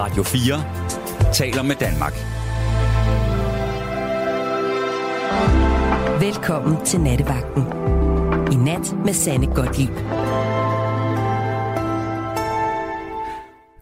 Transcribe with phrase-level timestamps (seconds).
[0.00, 2.12] Radio 4 taler med Danmark.
[6.20, 7.62] Velkommen til Nattevagten.
[8.52, 9.96] I nat med Sanne Godtlip.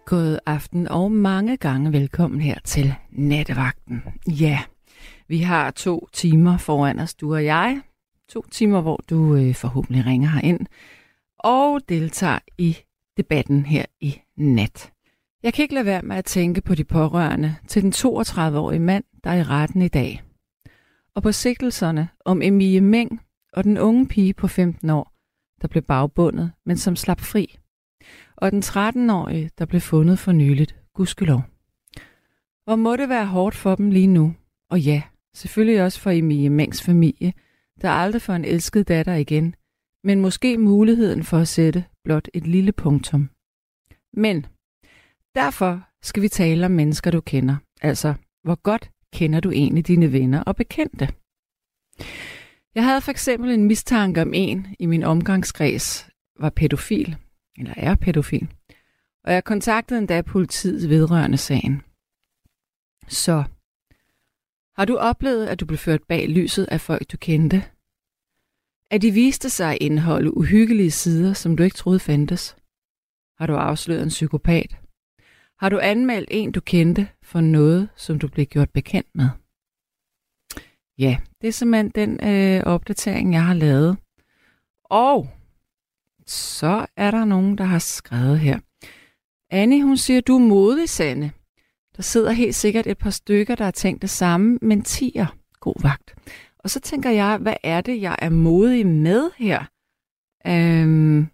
[0.06, 4.02] God aften og mange gange velkommen her til Nattevagten.
[4.26, 4.58] Ja,
[5.28, 7.80] vi har to timer foran os, du og jeg.
[8.28, 10.66] To timer, hvor du øh, forhåbentlig ringer herind
[11.38, 12.76] og deltager i
[13.16, 14.92] debatten her i nat.
[15.42, 19.04] Jeg kan ikke lade være med at tænke på de pårørende til den 32-årige mand,
[19.24, 20.22] der er i retten i dag.
[21.14, 23.20] Og på sigtelserne om Emilie Meng
[23.52, 25.12] og den unge pige på 15 år,
[25.62, 27.58] der blev bagbundet, men som slap fri.
[28.36, 31.42] Og den 13-årige, der blev fundet for nyligt, gudskelov.
[32.64, 34.34] Hvor må det være hårdt for dem lige nu?
[34.70, 35.02] Og ja,
[35.34, 37.32] selvfølgelig også for Emilie Mengs familie,
[37.82, 39.54] der aldrig får en elsket datter igen,
[40.04, 43.30] men måske muligheden for at sætte blot et lille punktum.
[44.12, 44.46] Men
[45.34, 47.56] derfor skal vi tale om mennesker, du kender.
[47.82, 51.08] Altså, hvor godt kender du egentlig dine venner og bekendte?
[52.74, 56.08] Jeg havde for eksempel en mistanke om en i min omgangskreds
[56.40, 57.16] var pædofil,
[57.58, 58.48] eller er pædofil,
[59.24, 61.82] og jeg kontaktede endda politiet vedrørende sagen.
[63.08, 63.44] Så,
[64.76, 67.64] har du oplevet, at du blev ført bag lyset af folk, du kendte?
[68.90, 72.56] At de viste sig at indeholde uhyggelige sider, som du ikke troede fandtes?
[73.38, 74.78] Har du afsløret en psykopat?
[75.60, 79.28] Har du anmeldt en, du kendte, for noget, som du blev gjort bekendt med?
[80.98, 83.96] Ja, det er simpelthen den øh, opdatering, jeg har lavet.
[84.84, 85.28] Og
[86.26, 88.58] så er der nogen, der har skrevet her.
[89.50, 91.30] Anne, hun siger, du er modig, Sande.
[91.96, 95.26] Der sidder helt sikkert et par stykker, der har tænkt det samme, men tiger.
[95.60, 96.14] God vagt.
[96.58, 99.64] Og så tænker jeg, hvad er det, jeg er modig med her?
[100.46, 101.28] Øhm,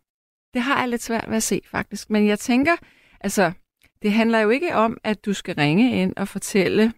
[0.55, 2.11] det har jeg lidt svært ved at se, faktisk.
[2.11, 2.77] Men jeg tænker,
[3.21, 3.53] altså,
[4.05, 6.93] det handler jo ikke om, at du skal ringe ind og fortælle,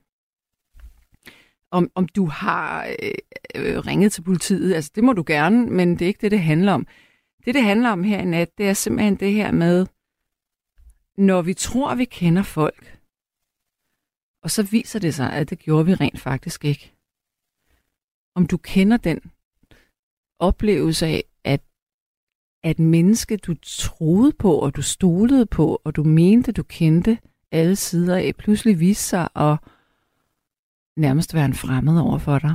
[1.71, 3.13] om, om du har øh,
[3.55, 4.75] øh, ringet til politiet.
[4.75, 6.87] Altså, det må du gerne, men det er ikke det, det handler om.
[7.45, 9.87] Det, det handler om her i nat, det er simpelthen det her med,
[11.19, 12.99] når vi tror, vi kender folk,
[14.43, 16.93] og så viser det sig, at det gjorde vi rent faktisk ikke.
[18.35, 19.21] Om du kender den
[20.39, 21.25] oplevelse af,
[22.65, 27.19] at, menneske, du troede på, og du stolede på, og du mente, du kendte
[27.53, 29.59] alle sider af, pludselig viste sig at
[30.97, 32.55] nærmest være en fremmed over for dig.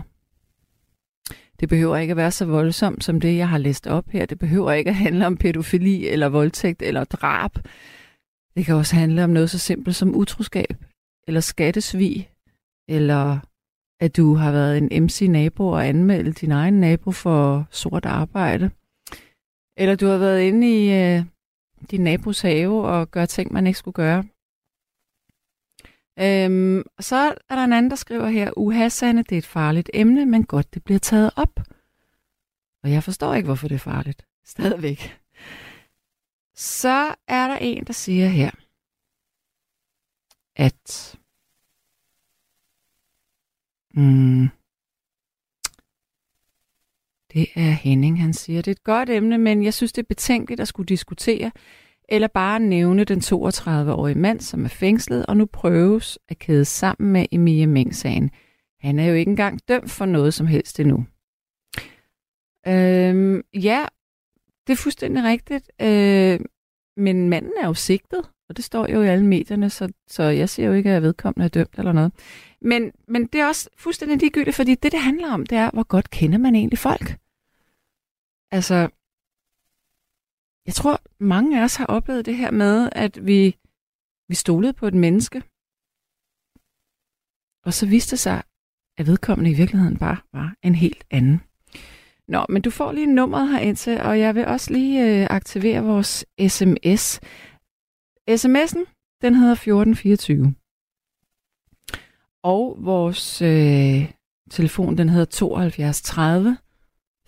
[1.60, 4.26] Det behøver ikke at være så voldsomt som det, jeg har læst op her.
[4.26, 7.52] Det behøver ikke at handle om pædofili eller voldtægt eller drab.
[8.56, 10.84] Det kan også handle om noget så simpelt som utroskab,
[11.28, 12.30] eller skattesvig,
[12.90, 13.40] eller
[14.00, 18.72] at du har været en MC-nabo og anmeldt din egen nabo for sort arbejde.
[19.78, 21.26] Eller du har været inde i øh,
[21.92, 24.24] din nabos have og gør ting, man ikke skulle gøre.
[26.20, 29.46] Øhm, og så er der en anden, der skriver her, uha, Sanne, det er et
[29.46, 31.60] farligt emne, men godt, det bliver taget op.
[32.84, 34.26] Og jeg forstår ikke, hvorfor det er farligt.
[34.46, 35.18] Stadigvæk.
[36.56, 38.52] Så er der en, der siger her,
[40.56, 41.20] at
[43.94, 44.50] mm,
[47.34, 50.08] det er Henning, han siger, det er et godt emne, men jeg synes, det er
[50.08, 51.52] betænkeligt at skulle diskutere,
[52.10, 57.12] eller bare nævne den 32-årige mand, som er fængslet og nu prøves at kæde sammen
[57.12, 58.32] med Emilie Meng-sagen.
[58.80, 61.06] Han er jo ikke engang dømt for noget som helst endnu.
[62.68, 63.86] Øhm, ja,
[64.68, 65.72] det er fuldstændig rigtigt.
[65.82, 66.40] Øh,
[66.98, 70.50] men manden er jo sigtet, og det står jo i alle medierne, så, så jeg
[70.50, 72.12] siger jo ikke, at jeg vedkommende er dømt eller noget.
[72.62, 75.84] Men, men det er også fuldstændig ligegyldigt, fordi det, det handler om, det er, hvor
[75.84, 77.18] godt kender man egentlig folk.
[78.52, 78.90] Altså,
[80.66, 83.58] jeg tror, mange af os har oplevet det her med, at vi,
[84.28, 85.44] vi stolede på et menneske,
[87.66, 88.44] og så viste det sig,
[88.98, 91.42] at vedkommende i virkeligheden bare var en helt anden.
[92.28, 95.84] Nå, men du får lige nummeret her indtil, og jeg vil også lige øh, aktivere
[95.84, 97.20] vores sms.
[98.30, 98.86] SMS'en,
[99.22, 100.56] den hedder 1424.
[102.44, 104.12] Og vores øh,
[104.50, 106.58] telefon, den hedder 7230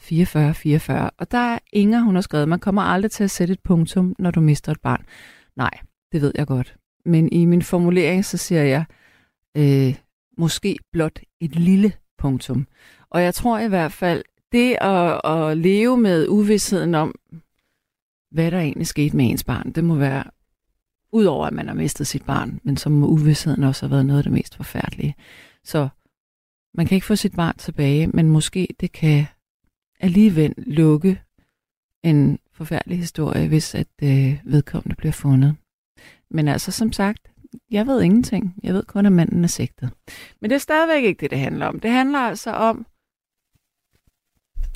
[0.04, 1.10] 44 44.
[1.18, 4.16] Og der er Inger, hun har skrevet, man kommer aldrig til at sætte et punktum,
[4.20, 5.06] når du mister et barn.
[5.56, 5.72] Nej,
[6.12, 6.76] det ved jeg godt.
[7.06, 8.86] Men i min formulering, så siger jeg,
[9.58, 9.96] øh,
[10.38, 12.68] måske blot et lille punktum.
[13.10, 17.16] Og jeg tror i hvert fald, det at, at leve med uvidsheden om,
[18.32, 20.24] hvad der egentlig skete med ens barn, det må være,
[21.12, 24.20] udover at man har mistet sit barn, men som må uvidsheden også har været noget
[24.20, 25.16] af det mest forfærdelige.
[25.64, 25.88] Så
[26.74, 29.26] man kan ikke få sit barn tilbage, men måske det kan
[30.04, 31.22] alligevel lukke
[32.04, 35.56] en forfærdelig historie, hvis at øh, vedkommende bliver fundet.
[36.30, 37.30] Men altså som sagt,
[37.72, 38.56] Jeg ved ingenting.
[38.64, 39.90] Jeg ved kun, at manden er sigtet.
[40.42, 41.80] Men det er stadigvæk ikke det, det handler om.
[41.80, 42.86] Det handler altså om,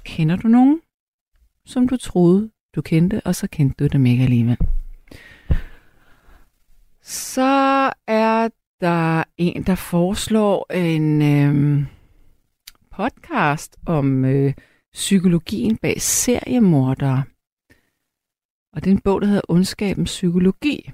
[0.04, 0.82] kender du nogen,
[1.66, 4.58] som du troede, du kendte, og så kendte du dem ikke alligevel.
[7.02, 8.50] Så er
[8.82, 11.86] der en, der foreslår en øh,
[12.92, 14.54] podcast om øh,
[14.98, 17.24] psykologien bag seriemordere.
[18.74, 20.92] Og det er en bog, der hedder Ondskabens Psykologi.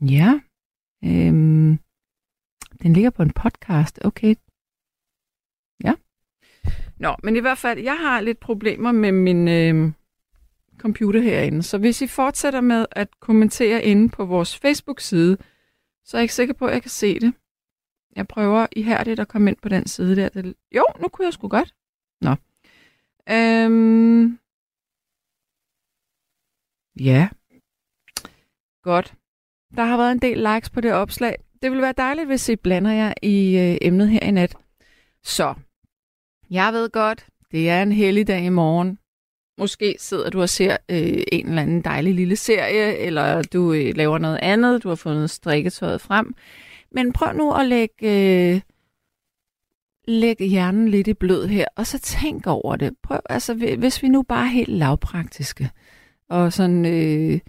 [0.00, 0.40] Ja.
[1.04, 1.78] Øhm,
[2.82, 4.00] den ligger på en podcast.
[4.04, 4.34] Okay.
[5.84, 5.94] Ja.
[6.96, 9.92] Nå, men i hvert fald, jeg har lidt problemer med min øh,
[10.78, 11.62] computer herinde.
[11.62, 15.36] Så hvis I fortsætter med at kommentere inde på vores Facebook-side,
[16.04, 17.34] så er jeg ikke sikker på, at jeg kan se det.
[18.16, 20.52] Jeg prøver ihærdigt at komme ind på den side der.
[20.74, 21.74] Jo, nu kunne jeg sgu godt.
[22.20, 22.34] Nå.
[23.30, 24.38] Øhm...
[27.00, 27.28] Ja.
[28.82, 29.14] Godt.
[29.76, 31.36] Der har været en del likes på det opslag.
[31.62, 34.56] Det vil være dejligt, hvis I blander jer i øh, emnet her i nat.
[35.22, 35.54] Så,
[36.50, 38.98] jeg ved godt, det er en helligdag i morgen.
[39.58, 43.96] Måske sidder du og ser øh, en eller anden dejlig lille serie, eller du øh,
[43.96, 46.34] laver noget andet, du har fundet strikketøjet frem.
[46.90, 47.94] Men prøv nu at lægge,
[48.54, 48.60] øh,
[50.08, 52.94] lægge hjernen lidt i blød her, og så tænk over det.
[53.02, 55.70] Prøv, altså, hvis vi nu bare er helt lavpraktiske,
[56.28, 57.40] og sådan, øh,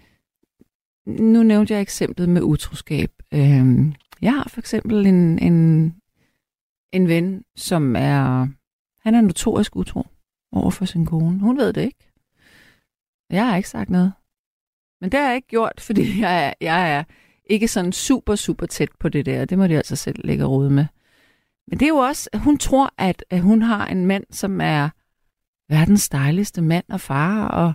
[1.06, 3.10] nu nævnte jeg eksemplet med utroskab.
[3.34, 5.94] Øh, jeg har for eksempel en, en,
[6.92, 8.46] en ven, som er,
[9.00, 10.06] han er notorisk utro
[10.52, 11.38] over for sin kone.
[11.38, 12.12] Hun ved det ikke.
[13.30, 14.12] Jeg har ikke sagt noget.
[15.00, 17.04] Men det har jeg ikke gjort, fordi jeg er, jeg er
[17.44, 19.44] ikke sådan super, super tæt på det der.
[19.44, 20.86] Det må de altså selv lægge råd med.
[21.68, 24.60] Men det er jo også, at hun tror, at, at hun har en mand, som
[24.60, 24.90] er
[25.68, 27.72] verdens dejligste mand og far, og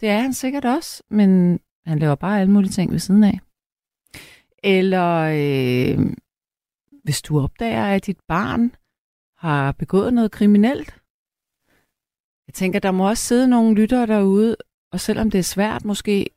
[0.00, 3.40] det er han sikkert også, men han laver bare alle mulige ting ved siden af.
[4.62, 6.16] Eller øh,
[7.04, 8.74] hvis du opdager, at dit barn
[9.36, 11.00] har begået noget kriminelt.
[12.46, 14.56] Jeg tænker, der må også sidde nogle lyttere derude,
[14.92, 16.30] og selvom det er svært måske,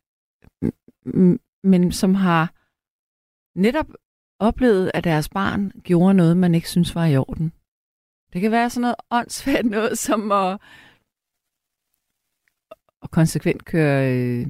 [1.63, 2.53] men som har
[3.59, 3.89] netop
[4.39, 7.51] oplevede, at deres barn gjorde noget, man ikke synes var i orden.
[8.33, 10.57] Det kan være sådan noget åndssvagt noget, som at,
[13.03, 14.47] at konsekvent køre øh,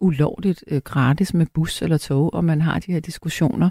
[0.00, 3.70] ulovligt øh, gratis med bus eller tog, og man har de her diskussioner.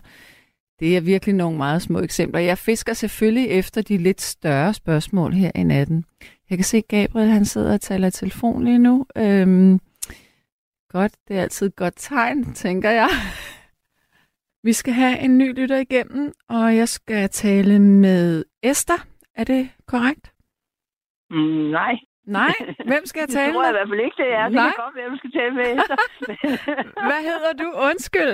[0.80, 2.40] Det er virkelig nogle meget små eksempler.
[2.40, 6.06] Jeg fisker selvfølgelig efter de lidt større spørgsmål her i natten.
[6.50, 9.06] Jeg kan se, Gabriel han sidder og taler i telefon lige nu.
[9.16, 9.80] Øhm,
[10.90, 13.10] godt, det er altid et godt tegn, tænker jeg.
[14.68, 18.98] Vi skal have en ny lytter igennem, og jeg skal tale med Esther.
[19.36, 20.34] Er det korrekt?
[21.30, 21.94] Mm, nej.
[22.26, 22.54] Nej?
[22.92, 23.48] Hvem skal jeg tale med?
[23.48, 24.44] Det tror jeg i hvert fald ikke, det er.
[24.44, 24.64] Det nej.
[24.72, 25.98] kan godt være, du skal tale med Esther.
[27.10, 27.68] Hvad hedder du?
[27.90, 28.34] Undskyld.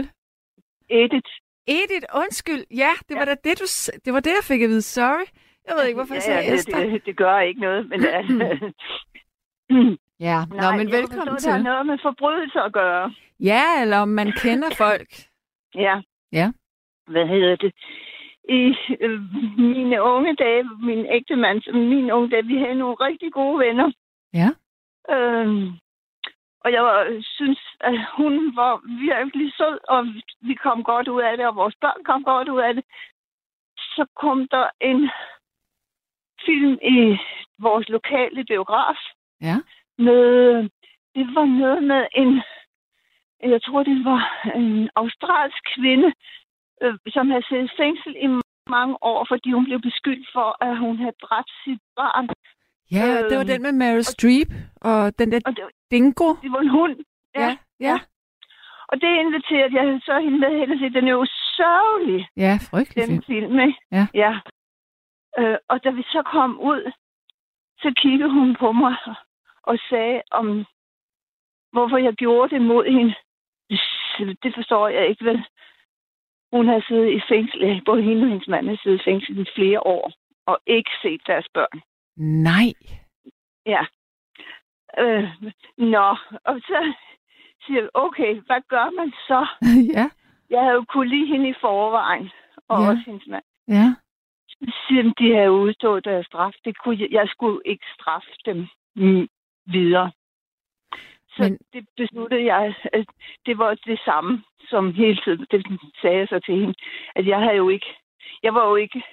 [0.89, 1.31] Edith.
[1.67, 2.63] Edith, undskyld.
[2.83, 3.31] Ja, det var ja.
[3.31, 3.65] da det, du...
[4.05, 4.81] Det var det, jeg fik at vide.
[4.81, 5.27] Sorry.
[5.67, 6.79] Jeg ved ikke, hvorfor ja, jeg sagde ja, Esther.
[6.79, 7.99] Det, det, det gør ikke noget, men...
[10.29, 11.51] ja, Nå, Nej, men velkommen forstå, til.
[11.51, 13.13] Det har noget med forbrydelser at gøre.
[13.39, 15.09] Ja, eller om man kender folk.
[15.75, 15.95] ja.
[16.33, 16.51] Ja.
[17.07, 17.73] Hvad hedder det?
[18.49, 19.21] I øh,
[19.57, 23.91] mine unge dage, min ægte mand, min unge dage, vi havde nogle rigtig gode venner.
[24.33, 24.49] Ja.
[25.15, 25.71] Øhm,
[26.63, 30.05] og jeg var, synes, at hun var virkelig sød, og
[30.41, 32.83] vi kom godt ud af det, og vores børn kom godt ud af det.
[33.77, 35.09] Så kom der en
[36.45, 37.17] film i
[37.59, 38.97] vores lokale biograf.
[39.41, 39.55] Ja.
[39.97, 40.55] Med,
[41.15, 42.41] det var noget med en,
[43.49, 44.21] jeg tror det var
[44.55, 46.13] en australsk kvinde,
[46.81, 48.27] øh, som havde siddet i fængsel i
[48.69, 52.29] mange år, fordi hun blev beskyldt for, at hun havde dræbt sit barn.
[52.91, 56.29] Ja, øh, det var den med Meryl Streep og den der og det, dingo.
[56.43, 56.95] Det var en hund.
[57.35, 57.57] Ja, ja.
[57.79, 57.99] ja.
[58.87, 61.25] Og det inviterede jeg så hende med hen og sige, den er jo
[61.57, 62.27] sørgelig.
[62.37, 63.59] Ja, frygtelig den film.
[63.59, 63.79] Ikke?
[63.91, 64.07] Ja.
[64.13, 64.33] ja.
[65.39, 66.91] Øh, og da vi så kom ud,
[67.77, 68.95] så kiggede hun på mig
[69.63, 70.65] og sagde om,
[71.71, 73.15] hvorfor jeg gjorde det mod hende.
[74.43, 75.43] Det forstår jeg ikke, vel?
[76.53, 79.45] Hun har siddet i fængsel, både hende og hendes mand har siddet i fængsel i
[79.55, 80.11] flere år,
[80.45, 81.81] og ikke set deres børn.
[82.17, 82.67] Nej.
[83.65, 83.81] Ja.
[84.99, 85.29] Øh,
[85.77, 86.07] nå,
[86.45, 86.93] og så
[87.65, 89.47] siger jeg, okay, hvad gør man så?
[89.97, 90.09] ja.
[90.49, 92.29] Jeg havde jo kunne lide hende i forvejen,
[92.67, 92.89] og Ja.
[92.89, 93.43] også hendes mand.
[93.67, 93.95] Ja.
[94.49, 96.53] Så siger de, de havde udstået deres straf.
[96.65, 98.67] Det kunne jeg, jeg skulle ikke straffe dem
[99.65, 100.11] videre.
[101.37, 103.05] Så Men- det besluttede jeg, at
[103.45, 105.45] det var det samme som hele tiden.
[105.51, 106.73] Det sagde jeg så til hende,
[107.15, 107.85] at jeg havde jo ikke,
[108.43, 109.03] jeg var jo ikke,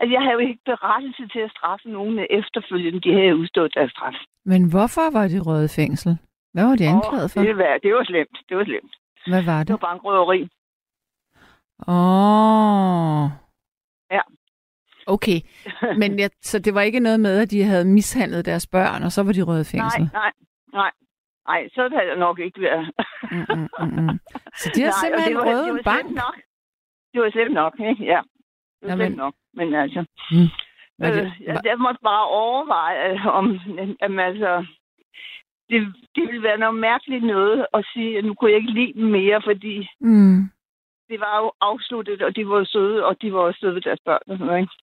[0.00, 3.90] at jeg havde jo ikke berettelse til at straffe nogen efterfølgende, de havde udstået deres
[3.90, 4.14] straf.
[4.44, 6.18] Men hvorfor var de røget i fængsel?
[6.52, 7.40] Hvad var de anklaget for?
[7.40, 8.38] Det var, det var slemt.
[8.48, 8.94] Det var slemt.
[9.26, 9.72] Hvad var Det det?
[9.72, 10.48] var bankrøveri.
[11.88, 13.22] Åh.
[13.24, 13.30] Oh.
[14.10, 14.20] Ja.
[15.06, 15.40] Okay,
[16.00, 19.12] men jeg, så det var ikke noget med, at de havde mishandlet deres børn, og
[19.12, 20.00] så var de røget i fængsel?
[20.00, 20.32] Nej, nej,
[20.72, 20.90] nej.
[21.48, 22.90] Nej, så havde jeg nok ikke været.
[23.32, 24.18] mm, mm, mm.
[24.60, 26.10] Så de har nej, simpelthen det var, røvet det var bank?
[26.10, 26.36] Nok.
[27.12, 28.04] Det var slemt nok, ikke?
[28.04, 28.20] Ja.
[28.80, 29.12] Det var Jamen.
[29.12, 29.34] nok.
[29.54, 30.00] Men altså...
[30.30, 30.48] Mm.
[31.02, 33.46] Øh, det, jeg, jeg måtte bare overveje, øh, om
[34.02, 34.66] jamen, altså,
[35.70, 38.92] det, det ville være noget mærkeligt noget at sige, at nu kunne jeg ikke lide
[38.92, 40.40] dem mere, fordi mm.
[41.08, 44.00] det var jo afsluttet, og de var søde, og de var også søde ved deres
[44.04, 44.74] børn og sådan noget, ikke?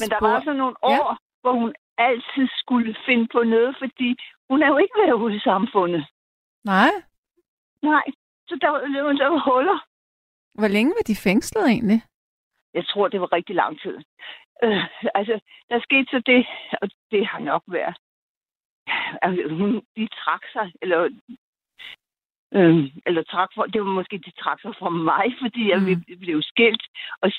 [0.00, 1.16] Men der var så nogle år, ja.
[1.42, 4.18] hvor hun altid skulle finde på noget, fordi
[4.50, 6.06] hun er jo ikke været ude i samfundet.
[6.64, 6.90] Nej.
[7.82, 8.04] Nej,
[8.48, 8.70] så der
[9.20, 9.78] der var huller.
[10.54, 12.02] Hvor længe var de fængslet egentlig?
[12.74, 13.96] Jeg tror, det var rigtig lang tid.
[14.64, 15.40] Øh, altså,
[15.70, 16.46] der skete så det,
[16.82, 17.96] og det har nok været.
[19.22, 21.08] Altså, hun, de trak sig, eller
[22.54, 22.76] øh,
[23.06, 26.18] eller trak for, det var måske, de trak sig fra mig, fordi jeg mm.
[26.20, 26.84] blev skilt.
[27.22, 27.32] Og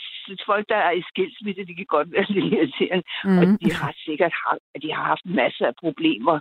[0.46, 3.04] folk, der er i skilsmisse, de kan godt være lidt irriterende.
[3.24, 3.38] Mm.
[3.40, 6.40] Og de har sikkert haft, de har haft masser af problemer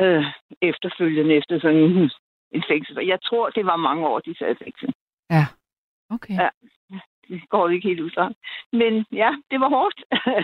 [0.00, 0.24] øh,
[0.62, 2.10] efterfølgende efter sådan
[2.52, 3.06] en fængsel.
[3.06, 4.92] Jeg tror, det var mange år, de sad i fængsel.
[5.30, 5.46] Ja,
[6.10, 6.34] okay.
[6.34, 6.48] Ja,
[7.28, 8.32] det går ikke helt ud fra.
[8.72, 9.98] Men ja, det var hårdt.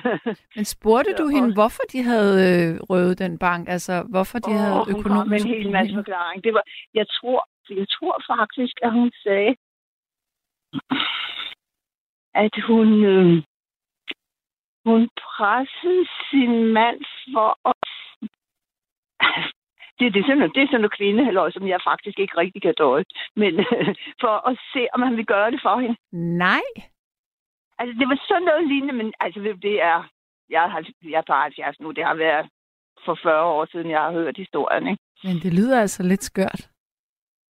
[0.56, 3.68] Men spurgte du hende, hvorfor de havde øh, røvet den bank?
[3.68, 5.06] Altså, hvorfor de oh, havde økonomisk...
[5.08, 6.44] Hun kom med en hel masse forklaring.
[6.44, 9.54] Det var, jeg, tror, jeg tror faktisk, at hun sagde,
[12.44, 13.42] at hun, øh,
[14.86, 17.00] hun pressede sin mand
[17.34, 18.03] for at
[19.98, 22.74] det, det, er sådan, det er sådan noget kvindehalløj, som jeg faktisk ikke rigtig kan
[22.78, 23.04] døje.
[23.36, 25.96] Men øh, for at se, om han vil gøre det for hende.
[26.44, 26.66] Nej.
[27.78, 29.98] Altså, det var sådan noget lignende, men altså, det er...
[30.50, 31.90] Jeg, har, jeg er på 70 nu.
[31.90, 32.46] Det har været
[33.04, 35.02] for 40 år siden, jeg har hørt historien, ikke?
[35.24, 36.70] Men det lyder altså lidt skørt.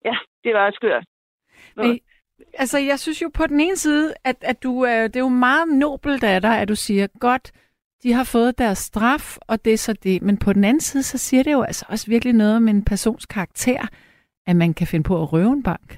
[0.04, 1.04] Ja, det var skørt.
[1.76, 2.00] Men,
[2.54, 5.28] altså, jeg synes jo på den ene side, at, at du er, det er jo
[5.28, 7.52] meget nobelt af dig, at du siger, godt,
[8.04, 10.22] de har fået deres straf, og det er så det.
[10.22, 12.84] Men på den anden side, så siger det jo altså også virkelig noget om en
[12.84, 13.82] persons karakter,
[14.46, 15.88] at man kan finde på at røve en bank.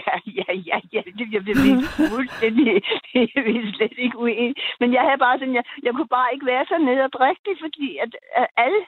[0.00, 1.00] Ja, ja, ja, ja.
[1.18, 2.66] Det jeg blive fuldstændig
[3.34, 4.54] jeg vil slet ikke uenig.
[4.80, 8.10] Men jeg havde bare sådan, jeg, jeg kunne bare ikke være så nederdrægtig, fordi at,
[8.40, 8.82] at alle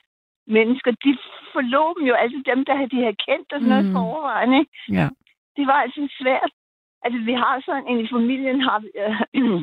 [0.47, 1.13] mennesker, de
[1.53, 3.93] forlod dem jo, altså dem, der de havde kendt og sådan noget mm.
[3.93, 4.73] for overvejen, ikke?
[4.99, 5.09] Ja.
[5.57, 6.53] Det var altså svært.
[7.05, 8.89] Altså, vi har sådan en i familien, har vi,
[9.39, 9.63] øh,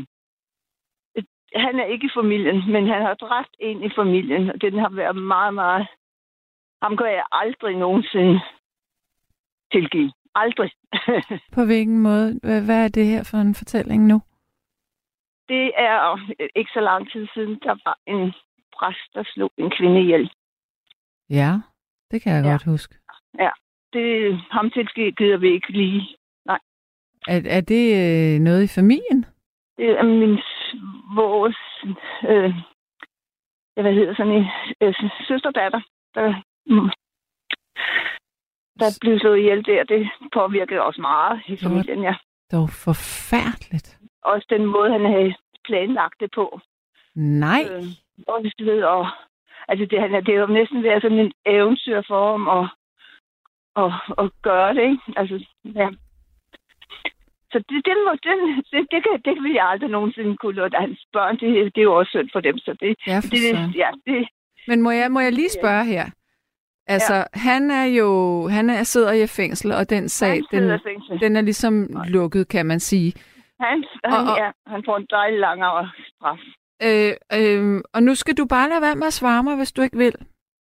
[1.55, 4.89] han er ikke i familien, men han har dræbt en i familien, og den har
[4.89, 5.87] været meget, meget...
[6.81, 8.41] Ham kan jeg aldrig nogensinde
[9.71, 10.11] tilgive.
[10.35, 10.71] Aldrig.
[11.55, 12.39] På hvilken måde?
[12.43, 14.21] Hvad er det her for en fortælling nu?
[15.49, 16.17] Det er
[16.55, 18.33] ikke så lang tid siden, der var en
[18.77, 20.31] præst, der slog en kvinde ihjel.
[21.29, 21.51] Ja,
[22.11, 22.51] det kan jeg ja.
[22.51, 22.95] godt huske.
[23.39, 23.49] Ja,
[23.93, 26.17] det ham tilgiver vi ikke lige.
[26.45, 26.59] Nej.
[27.27, 29.25] Er, er det øh, noget i familien?
[29.77, 30.39] Det er min
[31.15, 31.57] vores,
[32.29, 32.53] øh,
[33.81, 34.45] hvad hedder sådan en
[34.81, 34.93] øh,
[35.27, 35.81] søsterdatter,
[36.15, 36.27] der,
[36.65, 36.89] mm,
[38.79, 39.83] der blev slået ihjel der.
[39.83, 42.15] Det påvirkede også meget i familien, ja.
[42.51, 43.99] Det var forfærdeligt.
[44.21, 46.59] Også den måde, han havde planlagt det på.
[47.15, 47.61] Nej.
[47.71, 47.83] Øh,
[48.27, 49.07] og, ved, og,
[49.67, 52.65] altså det, han, det er jo næsten været sådan en eventyr for ham at,
[53.83, 53.91] at,
[54.25, 55.03] at gøre det, ikke?
[55.15, 55.89] Altså, ja.
[57.51, 58.33] Så det, det, må, det,
[58.71, 61.33] det, det, kan, det vil jeg aldrig nogensinde kunne lade hans børn.
[61.39, 62.57] Det, det er jo også synd for dem.
[62.57, 64.27] Så det, ja, for det, ja, det,
[64.67, 66.05] Men må jeg, må jeg lige spørge her?
[66.87, 67.23] Altså, ja.
[67.33, 68.09] han er jo,
[68.47, 70.63] han er, sidder i fængsel, og den sag, den,
[71.19, 72.07] den er ligesom Nej.
[72.07, 73.13] lukket, kan man sige.
[73.59, 76.39] Han, han, og, og, ja, han får en dejlig langere straf.
[76.83, 79.81] Øh, øh, og nu skal du bare lade være med at svare mig, hvis du
[79.81, 80.15] ikke vil.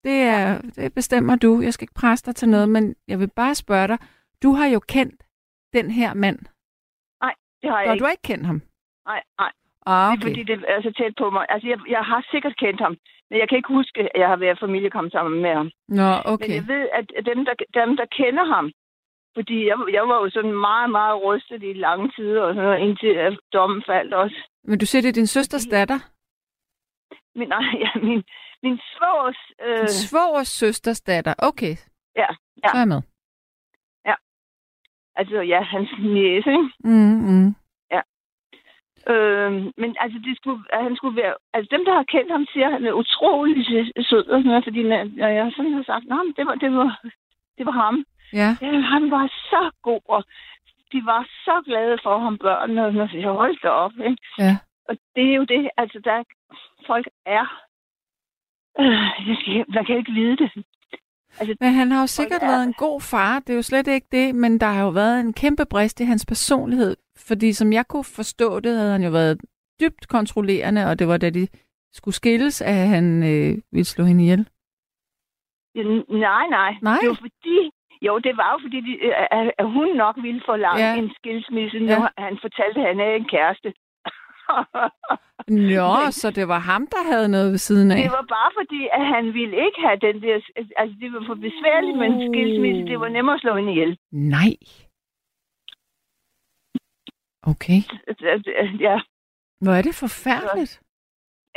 [0.05, 1.61] Det, er, det bestemmer du.
[1.61, 3.99] Jeg skal ikke presse dig til noget, men jeg vil bare spørge dig.
[4.43, 5.23] Du har jo kendt
[5.73, 6.39] den her mand
[7.63, 8.01] det har jeg Nå, ikke.
[8.01, 8.59] du har ikke kendt ham?
[9.11, 9.53] Nej, nej.
[9.87, 10.17] Ah, okay.
[10.17, 11.45] Det er fordi, det er så tæt på mig.
[11.49, 12.95] Altså, jeg, jeg har sikkert kendt ham,
[13.31, 15.71] men jeg kan ikke huske, at jeg har været familiekommet sammen med ham.
[15.89, 16.47] Nå, okay.
[16.49, 18.67] Men jeg ved, at dem, der, dem, der kender ham,
[19.37, 22.81] fordi jeg, jeg var jo sådan meget, meget rystet i lange tider, og sådan noget,
[22.87, 24.39] indtil at dommen faldt også.
[24.65, 25.99] Men du siger, det er din søsters datter?
[27.39, 28.23] Min, nej, ja, min,
[28.63, 29.41] min svogers...
[29.67, 29.79] Øh...
[29.79, 31.75] Din svogers søsters datter, okay.
[32.17, 32.31] Ja,
[32.63, 32.69] ja.
[32.69, 33.03] Så er jeg med.
[35.17, 36.71] Altså, ja, hans næse, ikke?
[36.85, 37.55] Mm, mm.
[37.95, 38.01] Ja.
[39.13, 41.35] Øh, men altså, det skulle, han skulle være...
[41.55, 43.67] Altså, dem, der har kendt ham, siger, at han er utrolig
[44.09, 47.01] sød og sådan noget, fordi når jeg sådan har sagt, nej, det var, det var,
[47.59, 48.05] det var ham.
[48.33, 48.57] Ja.
[48.63, 48.81] ja.
[48.81, 50.25] Han var så god, og
[50.93, 54.23] de var så glade for ham, børnene, og jeg holdt det op, ikke?
[54.39, 54.57] Ja.
[54.89, 56.25] Og det er jo det, altså, der
[56.87, 57.47] folk er...
[58.81, 60.65] Øh, man kan ikke vide det.
[61.41, 64.07] Altså, men han har jo sikkert været en god far, det er jo slet ikke
[64.13, 66.97] det, men der har jo været en kæmpe brist i hans personlighed,
[67.29, 69.41] fordi som jeg kunne forstå det, havde han jo været
[69.81, 71.49] dybt kontrollerende, og det var da de
[71.93, 74.49] skulle skilles, at han øh, ville slå hende ihjel.
[76.09, 76.73] Nej, nej.
[76.83, 76.99] Nej?
[77.01, 77.59] Det var fordi,
[78.07, 80.97] jo, det var jo fordi, de, at, at hun nok ville forlange ja.
[80.97, 82.23] en skilsmisse, når ja.
[82.27, 83.73] han fortalte, at han havde en kæreste.
[85.77, 88.03] Nå, så det var ham, der havde noget ved siden af?
[88.03, 90.35] Det var bare fordi, at han ville ikke have den der...
[90.81, 92.87] Altså, det var for besværligt med en skilsmisse.
[92.91, 93.99] Det var nemmere at slå hende ihjel.
[94.13, 94.53] Nej.
[97.43, 97.81] Okay.
[98.87, 99.01] Ja.
[99.61, 100.81] Hvor er det forfærdeligt.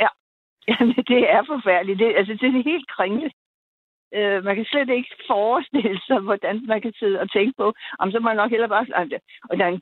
[0.00, 0.08] Ja,
[0.68, 1.98] Jamen, det er forfærdeligt.
[1.98, 3.32] Det, altså, det er helt kringlet.
[4.14, 8.10] Øh, man kan slet ikke forestille sig, hvordan man kan sidde og tænke på, om
[8.10, 8.86] så må man nok heller bare...
[9.50, 9.80] Og der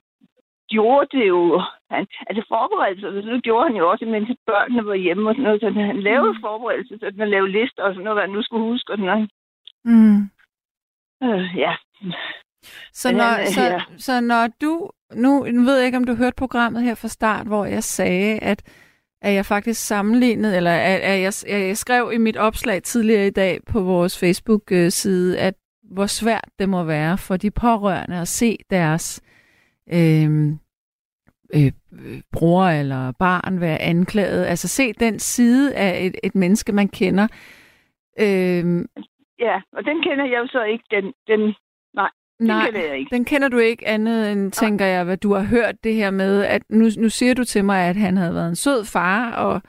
[0.69, 1.63] gjorde det jo...
[1.91, 5.61] Han, altså forberedelser, så gjorde han jo også, mens børnene var hjemme og sådan noget.
[5.61, 6.41] Så han lavede mm.
[6.41, 9.11] forberedelser, så han lavede lister og sådan noget, hvad han nu skulle huske og sådan
[9.13, 9.31] noget.
[9.85, 10.21] Mm.
[11.25, 11.73] Øh, ja.
[12.93, 13.81] Så når, han, så, ja.
[13.99, 14.91] så når du...
[15.15, 18.39] Nu, nu ved jeg ikke, om du hørte programmet her fra start, hvor jeg sagde,
[18.39, 18.61] at
[19.25, 21.33] at jeg faktisk sammenlignede, eller at, at jeg,
[21.69, 25.55] jeg skrev i mit opslag tidligere i dag på vores Facebook-side, at
[25.93, 29.23] hvor svært det må være for de pårørende at se deres
[29.93, 30.53] øh,
[31.55, 31.73] øh,
[32.33, 34.45] bror eller barn være anklaget.
[34.47, 37.29] Altså se den side af et, et menneske, man kender.
[38.21, 38.65] Øh,
[39.39, 40.85] ja, og den kender jeg jo så ikke.
[40.91, 41.55] Den, den,
[41.95, 43.15] nej, den Nej, kender jeg ikke.
[43.15, 46.45] den kender du ikke andet end, tænker jeg, hvad du har hørt det her med,
[46.45, 49.63] at nu, nu siger du til mig, at han havde været en sød far, og...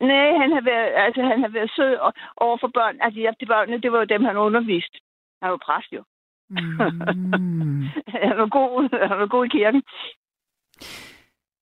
[0.00, 1.96] Nej, han har været, altså, han har været sød
[2.36, 2.96] over for børn.
[3.00, 4.98] Altså, ja, de børnene, det var jo dem, han underviste.
[5.42, 6.02] Han var præst jo.
[6.50, 7.82] Mm.
[8.28, 9.82] han, var god, han var god i kirken.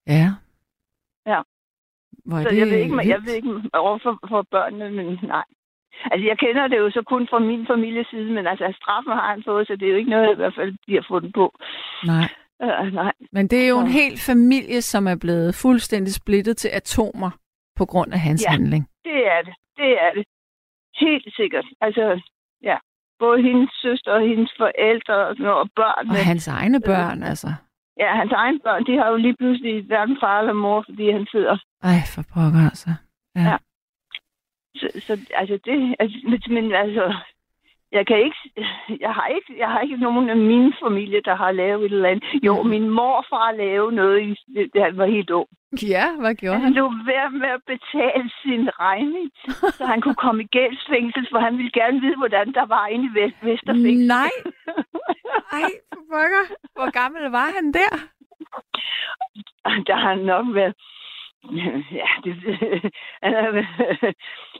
[0.07, 0.27] Ja.
[1.25, 1.41] Ja.
[2.25, 5.43] Hvor så det jeg ved ikke, jeg ved ikke over for, for børnene, men nej.
[6.11, 9.29] Altså, jeg kender det jo så kun fra min families side, men altså, straffen har
[9.33, 11.45] han fået, så det er jo ikke noget, i hvert fald, de har fået på.
[12.05, 12.27] Nej.
[12.63, 13.13] Uh, nej.
[13.31, 17.31] Men det er jo en hel familie, som er blevet fuldstændig splittet til atomer
[17.75, 18.83] på grund af hans ja, handling.
[19.03, 19.53] det er det.
[19.77, 20.25] Det er det.
[20.99, 21.65] Helt sikkert.
[21.81, 22.21] Altså,
[22.63, 22.77] ja.
[23.19, 26.09] Både hendes søster og hendes forældre og, og børn.
[26.09, 27.47] Og hans egne børn, øh, altså.
[27.99, 31.27] Ja, hans egne børn, de har jo lige pludselig hverken far eller mor, fordi han
[31.31, 31.57] sidder.
[31.83, 32.89] Ej, for pokker altså.
[33.35, 33.41] Ja.
[33.41, 33.57] ja.
[34.75, 37.15] Så, så altså det, altså, men altså,
[37.91, 38.37] jeg kan ikke,
[39.05, 42.09] jeg har ikke, jeg har ikke nogen af mine familie, der har lavet et eller
[42.09, 42.43] andet.
[42.43, 42.69] Jo, mm.
[42.69, 44.35] min morfar lavede noget, i,
[44.73, 45.49] det, han var helt ung.
[45.81, 46.63] Ja, hvad gjorde han?
[46.63, 49.31] Han lå ved med at betale sin regning,
[49.77, 53.05] så han kunne komme i gældsfængsel, for han ville gerne vide, hvordan der var inde
[53.05, 54.07] i Vest Vesterfængsel.
[54.07, 54.31] Nej!
[55.61, 56.25] Ej, for
[56.75, 57.93] Hvor gammel var han der?
[59.87, 60.73] Der har han nok været
[61.91, 62.33] Ja, det,
[63.23, 63.51] han er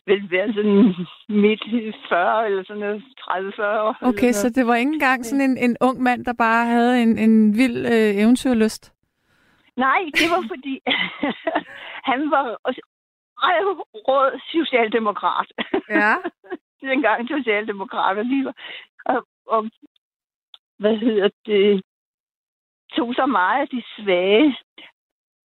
[0.08, 0.96] vel været sådan
[1.30, 1.64] midt
[2.10, 3.98] 40 eller sådan noget, 30-40 år.
[4.02, 7.18] Okay, så det var ikke engang sådan en, en ung mand, der bare havde en,
[7.18, 8.99] en vild øh, eventyrlyst?
[9.86, 10.76] Nej, det var fordi,
[12.12, 12.46] han var
[14.10, 15.52] rød socialdemokrat.
[15.90, 16.14] Ja.
[16.90, 18.56] Dengang socialdemokrater, de var,
[19.06, 19.70] og, og
[20.80, 21.82] hvad hedder det,
[22.96, 24.58] tog så meget af de svage.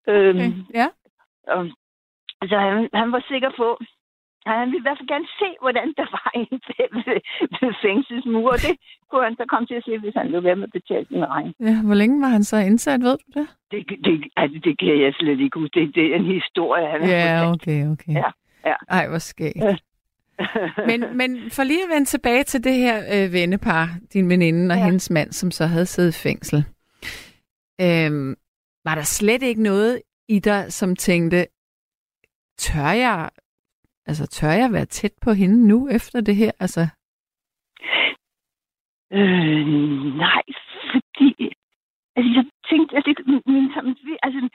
[0.08, 0.88] Okay, øhm, ja.
[1.48, 1.70] Og,
[2.42, 3.80] altså, han, han var sikker på,
[4.46, 6.60] han ville i hvert fald gerne se, hvordan der var en
[7.62, 8.50] ved fængselsmur.
[8.56, 8.76] Og det
[9.10, 11.26] kunne han så komme til at se, hvis han løb være med at betale sin
[11.34, 11.54] regn.
[11.60, 13.48] Ja, hvor længe var han så indsat, ved du det?
[13.72, 15.80] Det, det, altså, det kan jeg slet ikke huske.
[15.80, 18.14] Det, det er en historie, han ja, okay, okay.
[18.22, 18.30] Ja,
[18.66, 18.76] ja.
[18.90, 19.58] Ej, hvor skægt.
[20.90, 24.78] men, men for lige at vende tilbage til det her øh, vennepar, din veninde og
[24.78, 24.86] ja.
[24.86, 26.58] hendes mand, som så havde siddet i fængsel.
[27.82, 28.36] Øhm,
[28.86, 31.46] var der slet ikke noget i dig, som tænkte,
[32.58, 33.30] tør jeg,
[34.06, 36.52] altså tør jeg være tæt på hende nu efter det her?
[36.60, 36.82] Altså...
[39.12, 39.68] Øh,
[40.26, 40.44] nej,
[40.92, 41.54] fordi
[42.16, 43.72] altså, jeg tænkte, at det, min,
[44.24, 44.50] altså,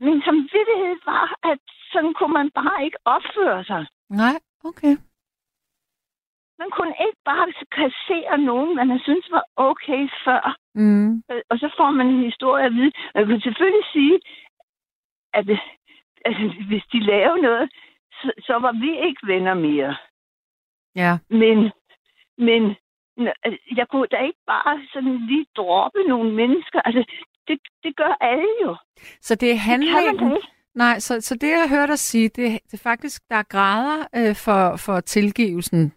[0.00, 1.60] min samvittighed var, at
[1.92, 3.86] sådan kunne man bare ikke opføre sig.
[4.10, 4.94] Nej, okay.
[6.58, 10.56] Man kunne ikke bare kassere nogen, man har syntes var okay før.
[10.74, 11.22] Mm.
[11.30, 12.92] Øh, og så får man en historie at vide.
[13.14, 14.20] Man kan selvfølgelig sige,
[15.34, 15.46] at
[16.24, 17.70] altså, hvis de laver noget,
[18.12, 19.96] så, så var vi ikke venner mere.
[20.96, 21.18] Ja.
[21.30, 21.58] Men,
[22.38, 22.76] men
[23.44, 26.80] altså, jeg kunne da ikke bare sådan lige droppe nogle mennesker.
[26.80, 27.04] Altså,
[27.48, 28.76] det, det gør alle jo.
[29.20, 30.30] Så det er handlingen...
[30.30, 33.42] Det Nej, så, så det jeg hørte dig sige, det, det er faktisk, der er
[33.42, 35.92] grader øh, for, for tilgivelsen.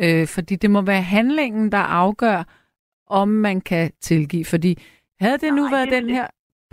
[0.00, 2.44] Øh, fordi det må være handlingen, der afgør,
[3.06, 4.44] om man kan tilgive.
[4.44, 4.76] Fordi
[5.20, 6.26] havde det nu været det, den her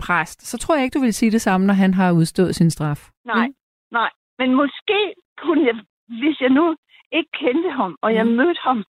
[0.04, 2.70] præst, så tror jeg ikke, du vil sige det samme, når han har udstået sin
[2.70, 3.00] straf.
[3.24, 3.54] Nej, mm?
[3.90, 4.10] nej.
[4.38, 5.76] Men måske kunne jeg,
[6.20, 6.76] hvis jeg nu
[7.12, 8.84] ikke kendte ham, og jeg mødte ham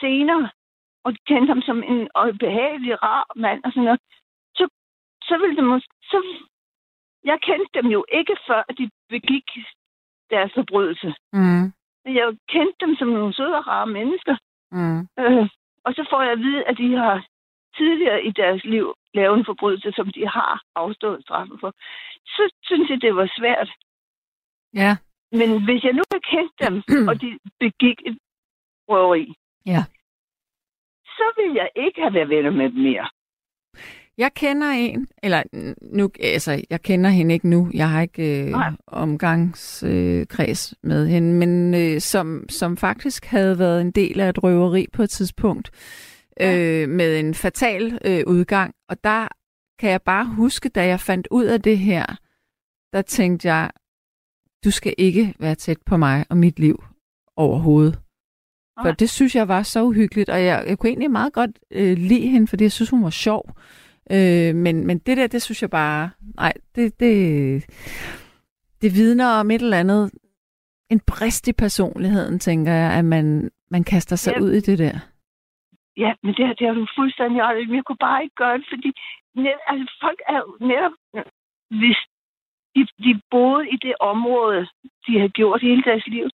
[0.00, 0.50] senere,
[1.04, 4.00] og kendte ham som en behagelig, rar mand og sådan noget,
[4.58, 4.64] så,
[5.22, 5.88] så ville det måske...
[6.02, 6.18] Så,
[7.24, 9.48] jeg kendte dem jo ikke før, de begik
[10.30, 11.14] deres forbrydelse.
[11.32, 11.66] Mm.
[12.04, 14.36] Men jeg kendte dem som nogle søde og rare mennesker.
[14.72, 15.00] Mm.
[15.18, 15.48] Øh,
[15.84, 17.26] og så får jeg at vide, at de har
[17.76, 21.70] tidligere i deres liv lavet en forbrydelse, som de har afstået straffen for.
[22.26, 23.70] Så synes jeg, det var svært.
[24.74, 24.96] Ja.
[25.32, 26.74] Men hvis jeg nu havde kendt dem,
[27.08, 28.18] og de begik et
[28.88, 29.34] røveri,
[29.66, 29.82] Ja.
[31.06, 33.08] så ville jeg ikke have været venner med dem mere.
[34.18, 35.42] Jeg kender en, eller
[35.82, 37.70] nu, altså, jeg kender hende ikke nu.
[37.74, 38.70] Jeg har ikke øh, Nej.
[38.86, 44.42] omgangskreds øh, med hende, men øh, som, som faktisk havde været en del af et
[44.42, 45.70] røveri på et tidspunkt
[46.40, 48.74] øh, med en fatal øh, udgang.
[48.88, 49.28] Og der
[49.78, 52.06] kan jeg bare huske, da jeg fandt ud af det her,
[52.92, 53.70] der tænkte jeg,
[54.64, 56.84] du skal ikke være tæt på mig og mit liv
[57.36, 57.98] overhovedet.
[58.82, 61.96] For det synes jeg var så uhyggeligt, og jeg, jeg kunne egentlig meget godt øh,
[61.98, 63.50] lide hende, fordi jeg synes, hun var sjov.
[64.10, 67.64] Øh, men, men det der, det synes jeg bare, nej, det, det,
[68.82, 70.10] det vidner om et eller andet,
[70.90, 74.40] en brist i personligheden, tænker jeg, at man, man kaster sig Ja.
[74.42, 74.98] ud i det der.
[75.96, 77.66] Ja, men det, det har du fuldstændig ret.
[77.68, 78.92] Men Jeg kunne bare ikke gøre det, fordi
[79.34, 80.92] net, altså, folk er jo netop,
[81.80, 81.98] hvis
[82.74, 84.60] de, de boede i det område,
[85.06, 86.26] de har gjort hele deres liv,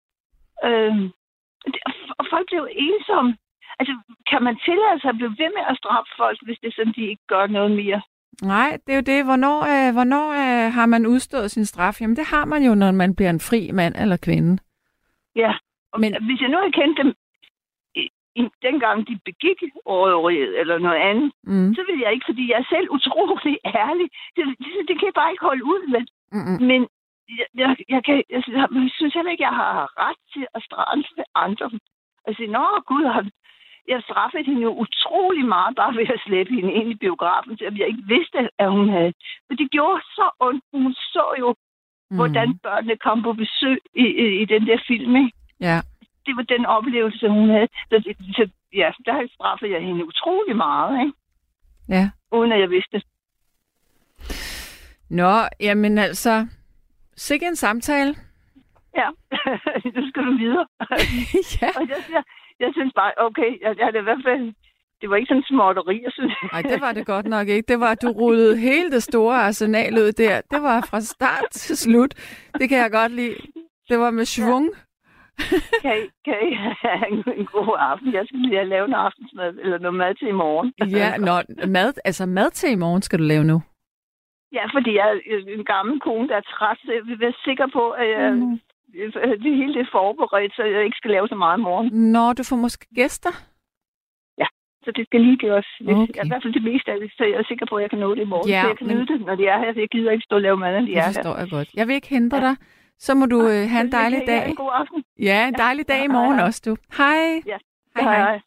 [1.73, 1.83] det-
[2.18, 3.37] og folk blev ensomme.
[3.79, 3.94] Altså,
[4.31, 6.92] kan man tillade sig at blive ved med at straffe folk, hvis det er sådan,
[6.97, 8.01] de ikke gør noget mere?
[8.42, 9.25] Nej, det er jo det.
[9.25, 12.01] Hvornår, øh, hvornår øh, har man udstået sin straf?
[12.01, 14.59] Jamen, det har man jo, når man bliver en fri mand eller kvinde.
[15.37, 15.53] Ja,
[15.92, 16.25] og Men- Men...
[16.27, 17.14] hvis jeg nu havde kendt dem,
[18.38, 21.74] i, dengang de begik røveriet eller noget andet, Mm.
[21.77, 24.09] så ville jeg ikke, fordi jeg er selv utrolig ærlig.
[24.37, 26.03] Det, det, det kan jeg bare ikke holde ud med.
[26.33, 26.59] Mm-mm.
[26.70, 26.81] Men
[27.38, 29.74] jeg, jeg, jeg, kan, jeg, synes- jeg synes heller ikke, jeg har
[30.07, 31.70] ret til at straffe andre.
[32.27, 33.05] Og sige, nå gud,
[33.88, 37.77] jeg straffede hende jo utrolig meget, bare ved at slæbe hende ind i biografen, selvom
[37.79, 39.12] jeg ikke vidste, at hun havde.
[39.46, 40.64] For det gjorde så ondt.
[40.72, 41.55] Hun så jo,
[42.11, 42.16] mm.
[42.16, 45.16] hvordan børnene kom på besøg i, i, i den der film.
[45.16, 45.33] Ikke?
[45.61, 45.79] Ja.
[46.28, 47.68] Det var den oplevelse, hun havde.
[47.90, 47.96] Så,
[48.36, 51.12] så ja, der straffede jeg hende utrolig meget, ikke?
[51.88, 52.10] Ja.
[52.32, 53.02] uden at jeg vidste.
[55.10, 56.46] Nå, jamen altså,
[57.16, 58.14] sikke en samtale.
[58.96, 59.08] Ja,
[59.94, 60.66] nu skal du videre.
[61.60, 61.68] ja.
[61.76, 62.22] Og jeg, jeg,
[62.60, 64.54] jeg synes bare, okay, jeg, jeg er i hvert fald,
[65.00, 66.34] det var ikke sådan småtteri, jeg synes.
[66.52, 67.66] Nej, det var det godt nok ikke.
[67.68, 70.40] Det var, at du rullede hele det store arsenal ud der.
[70.50, 72.14] Det var fra start til slut.
[72.60, 73.36] Det kan jeg godt lide.
[73.88, 74.68] Det var med svung.
[75.85, 76.51] Kan I, kan I
[76.83, 78.12] have en, en god aften?
[78.14, 80.68] Jeg skal lige lave en aftensmad, eller noget mad til i morgen.
[81.01, 81.35] Ja, nå,
[81.77, 83.62] mad, altså mad til i morgen skal du lave nu.
[84.53, 87.66] Ja, fordi jeg er en gammel kone, der er træt, så jeg vil være sikker
[87.72, 88.61] på, at jeg, Mm.
[89.44, 91.88] det hele det er forberedt, så jeg ikke skal lave så meget i morgen.
[92.12, 93.35] Nå, du får måske gæster.
[94.85, 95.66] Så det skal lige gøres.
[95.81, 95.92] Okay.
[96.03, 96.24] Okay.
[96.24, 97.98] I hvert fald det meste af det, så jeg er sikker på, at jeg kan
[97.98, 98.48] nå det i morgen.
[98.51, 99.72] Ja, så jeg kan men- nyde det, når de er her.
[99.74, 101.12] Så jeg gider ikke stå og lave mad, når de Det er her.
[101.12, 101.68] forstår jeg godt.
[101.74, 102.55] Jeg vil ikke hindre dig.
[102.98, 104.48] Så må du øh, have en dejlig dag.
[104.48, 105.04] En god aften.
[105.18, 106.46] Ja, en dejlig dag i Hej, morgen hej.
[106.46, 106.76] også, du.
[106.96, 107.42] Hej.
[107.46, 107.56] Ja.
[107.96, 108.40] Hej, hej.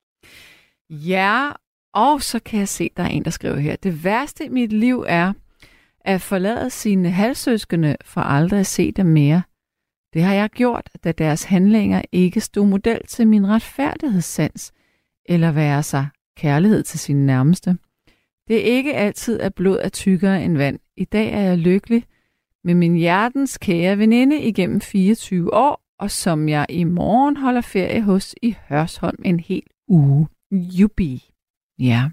[0.89, 1.49] Ja,
[1.93, 3.75] og så kan jeg se, der er en, der skriver her.
[3.75, 5.33] Det værste i mit liv er
[6.01, 9.41] at forlade sine halvsøskende for aldrig at se dem mere.
[10.13, 14.73] Det har jeg gjort, da deres handlinger ikke stod model til min retfærdighedssans,
[15.25, 17.77] eller være sig kærlighed til sine nærmeste.
[18.47, 20.79] Det er ikke altid, at blod er tykkere end vand.
[20.97, 22.03] I dag er jeg lykkelig
[22.63, 28.01] med min hjertens kære veninde igennem 24 år, og som jeg i morgen holder ferie
[28.01, 30.27] hos i Hørsholm en hel uge.
[30.51, 31.31] Jubi.
[31.79, 32.09] Ja.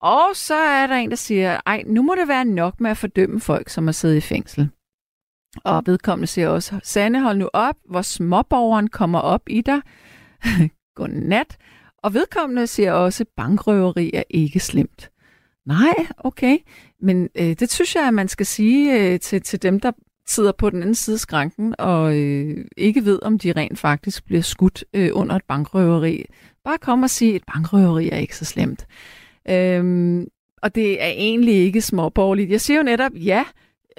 [0.00, 2.96] Og så er der en, der siger, ej, nu må det være nok med at
[2.96, 4.70] fordømme folk, som har siddet i fængsel.
[5.64, 9.80] Og vedkommende siger også, Sande, hold nu op, hvor småborgeren kommer op i dig.
[10.96, 11.56] Godnat.
[12.02, 15.10] Og vedkommende siger også, bankrøveri er ikke slemt.
[15.68, 16.58] Nej, okay.
[17.00, 19.92] Men øh, det synes jeg, at man skal sige øh, til, til dem, der
[20.26, 24.24] sidder på den anden side af skranken og øh, ikke ved, om de rent faktisk
[24.24, 26.24] bliver skudt øh, under et bankrøveri.
[26.64, 28.86] Bare kom og sige, at et bankrøveri er ikke så slemt.
[29.48, 30.26] Øhm,
[30.62, 32.50] og det er egentlig ikke småborgerligt.
[32.50, 33.44] Jeg siger jo netop, ja,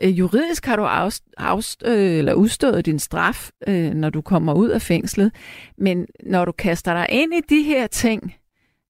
[0.01, 4.53] øh, juridisk har du afst, afst, øh, eller udstået din straf, øh, når du kommer
[4.53, 5.32] ud af fængslet.
[5.77, 8.36] Men når du kaster dig ind i de her ting,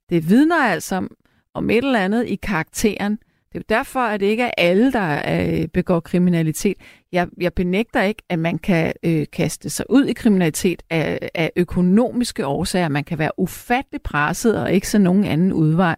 [0.09, 1.11] det vidner altså om,
[1.59, 3.11] om et eller andet i karakteren.
[3.51, 5.21] Det er jo derfor, at det ikke er alle, der
[5.61, 6.77] øh, begår kriminalitet.
[7.11, 11.51] Jeg, jeg benægter ikke, at man kan øh, kaste sig ud i kriminalitet af, af
[11.55, 12.89] økonomiske årsager.
[12.89, 15.95] Man kan være ufattelig presset og ikke se nogen anden udvej.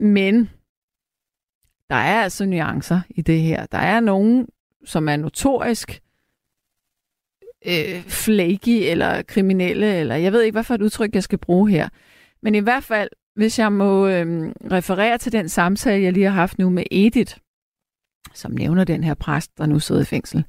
[0.00, 0.50] Men
[1.90, 3.66] der er altså nuancer i det her.
[3.66, 4.46] Der er nogen,
[4.84, 6.00] som er notorisk
[7.66, 11.70] øh, flaky eller kriminelle, eller jeg ved ikke, hvad for et udtryk, jeg skal bruge
[11.70, 11.88] her.
[12.42, 14.26] Men i hvert fald, hvis jeg må øh,
[14.72, 17.36] referere til den samtale, jeg lige har haft nu med Edith,
[18.34, 20.44] som nævner den her præst, der nu sidder i fængsel,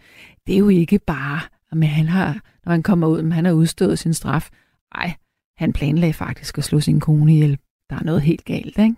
[0.48, 1.40] det er jo ikke bare,
[1.72, 4.50] at han har, når han kommer ud, men han har udstået sin straf.
[4.96, 5.10] Nej,
[5.58, 7.60] han planlagde faktisk at slå sin kone ihjel.
[7.90, 8.96] Der er noget helt galt, ikke?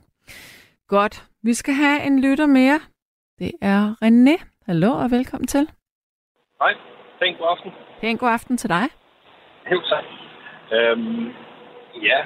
[0.88, 1.26] Godt.
[1.44, 2.80] Vi skal have en lytter mere.
[3.40, 4.44] Det er René.
[4.66, 5.70] Hallo og velkommen til.
[6.62, 6.74] Hej.
[7.20, 7.72] Pæn god aften.
[8.02, 8.86] Pæn god aften til dig.
[9.72, 10.04] Jo, tak.
[10.72, 11.26] Øhm,
[12.02, 12.20] ja,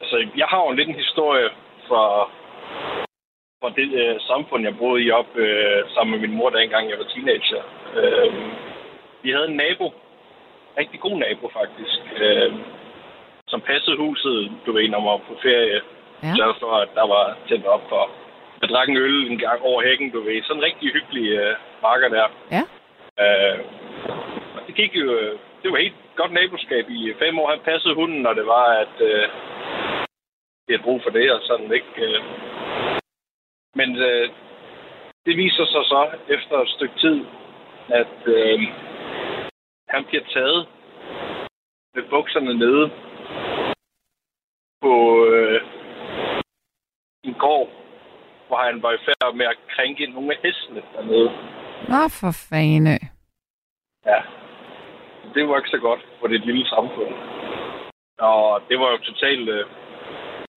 [0.00, 1.48] altså jeg har jo en lidt en historie
[1.88, 2.04] fra,
[3.60, 6.90] fra det øh, samfund, jeg boede i op øh, sammen med min mor, da engang
[6.90, 7.62] jeg var teenager.
[8.00, 8.50] Øhm,
[9.22, 9.94] vi havde en nabo,
[10.78, 12.52] rigtig god nabo faktisk, øh,
[13.48, 15.80] som passede huset, du ved, når man var på ferie.
[16.22, 16.32] Ja.
[16.36, 18.10] Så for, at der var tændt op for
[18.62, 20.42] at drikke en øl en gang over hækken, du ved.
[20.42, 22.26] Sådan en rigtig hyggelig øh, marker der.
[22.56, 22.62] Ja.
[23.22, 23.58] Øh,
[24.56, 25.12] og det gik jo...
[25.12, 27.50] øh, Det var helt godt naboskab i fem år.
[27.50, 29.28] Han passede hunden, når det var, at øh,
[30.66, 31.92] vi havde brug for det, og sådan ikke.
[32.06, 32.22] Øh.
[33.74, 34.30] Men øh,
[35.26, 37.24] det viser sig så efter et stykke tid,
[37.88, 38.60] at øh,
[39.88, 40.68] han bliver taget
[41.94, 42.90] med bukserne nede
[44.82, 45.60] på øh,
[47.24, 47.68] en gård,
[48.46, 51.30] hvor han var i færd med at krænke nogle af hestene dernede.
[51.88, 52.98] Nå for fane.
[54.06, 54.20] Ja.
[55.34, 57.14] Det var ikke så godt for det lille samfund.
[58.18, 59.66] Og det var jo totalt, øh,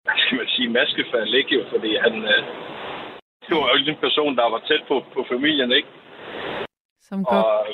[0.09, 1.63] hvad skal man sige, maskefald, ikke jo?
[1.73, 2.41] Fordi han, øh,
[3.47, 5.89] det var jo en person, der var tæt på, på familien, ikke?
[7.09, 7.47] Som godt.
[7.47, 7.67] Og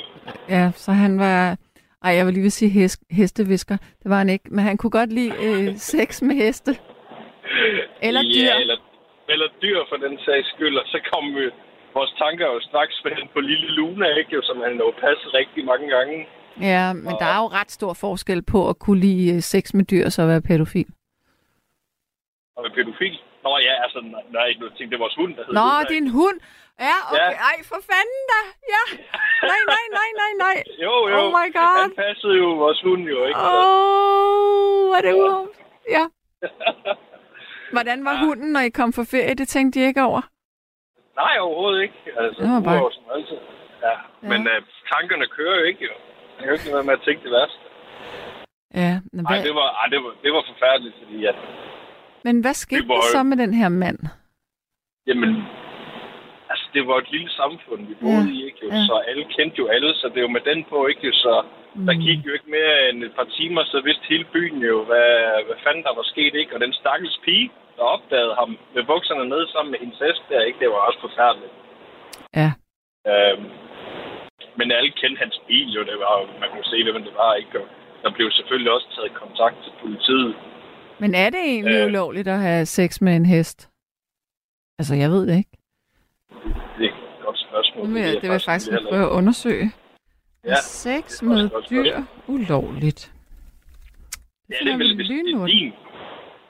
[0.49, 1.57] Ja, så han var...
[2.03, 3.77] Ej, jeg vil lige vil sige hest, hestevisker.
[4.01, 4.45] Det var han ikke.
[4.55, 6.71] Men han kunne godt lide øh, sex med heste.
[8.07, 8.47] Eller dyr.
[8.49, 8.77] Ja, eller,
[9.29, 10.77] eller dyr for den sags skyld.
[10.77, 11.51] Og så kom øh,
[11.93, 14.35] vores tanker jo straks hen på lille Luna, ikke?
[14.35, 16.27] Jo, som han jo passet rigtig mange gange.
[16.61, 19.85] Ja, men der er jo ret stor forskel på at kunne lide øh, sex med
[19.85, 20.87] dyr og så være pædofil.
[22.55, 23.15] Og pædofil.
[23.43, 23.99] Nå ja, altså,
[24.37, 26.37] nej, nu tænkte det var vores hund, der Nå, Luna, det er en hund.
[26.87, 27.31] Ja, okay.
[27.35, 27.47] Ja.
[27.49, 28.41] Ej, for fanden da.
[28.75, 28.83] Ja.
[29.51, 30.57] Nej, nej, nej, nej, nej.
[30.85, 31.15] Jo, jo.
[31.21, 31.77] Oh my God.
[31.81, 33.39] Han passede jo vores hund jo, ikke?
[33.39, 35.49] Åh, oh, var det uhovedet.
[35.95, 36.03] Ja.
[37.75, 39.33] Hvordan var hunden, når I kom for ferie?
[39.41, 40.21] Det tænkte I ikke over?
[41.21, 41.99] Nej, overhovedet ikke.
[42.21, 43.37] Altså, Det var bare- udover som altid.
[43.81, 43.87] Ja.
[43.87, 43.95] Ja.
[44.23, 44.27] ja.
[44.31, 44.59] Men uh,
[44.93, 45.95] tankerne kører jo ikke, jo.
[46.35, 47.59] Jeg kan jo ikke være med at tænke det værste.
[48.83, 51.35] Ja, men hvad, det var, ej, det var, det var forfærdeligt, fordi at,
[52.25, 53.99] men hvad skete det var der så med den her mand?
[55.09, 55.31] jamen,
[56.51, 58.69] altså, det var et lille samfund, vi boede Ja, i, ikke jo?
[58.75, 58.81] ja.
[58.89, 61.11] Så alle kendte jo alle, så det var med den på, ikke?
[61.23, 61.33] Så
[61.87, 62.03] der Mm.
[62.07, 65.09] gik jo ikke mere end et par timer, så vidste hele byen jo, hvad,
[65.47, 66.53] hvad fanden der var sket, ikke?
[66.55, 70.41] Og den stakkels pige, der opdagede ham med bukserne nede sammen med hendes hest der,
[70.47, 70.59] ikke?
[70.59, 71.53] Det var også forfærdeligt.
[72.41, 72.49] Ja.
[73.11, 73.45] Øhm,
[74.59, 77.33] men alle kendte hans bil jo, det var, jo- man kunne se, hvem det var,
[77.41, 77.59] ikke?
[77.61, 77.67] Og
[78.03, 80.35] der blev selvfølgelig også taget kontakt til politiet.
[80.99, 81.85] Men er det egentlig Øh.
[81.87, 83.69] ulovligt at have sex med en hest?
[84.79, 85.49] Altså, jeg ved det ikke.
[86.77, 86.93] Det er et
[87.25, 87.87] godt spørgsmål.
[87.87, 89.71] Vil ved det vil jeg faktisk heller prøve at undersøge.
[90.45, 93.13] Ja, sex med dyr ulovligt.
[94.49, 95.73] Ja, det er vel, hvis det er din,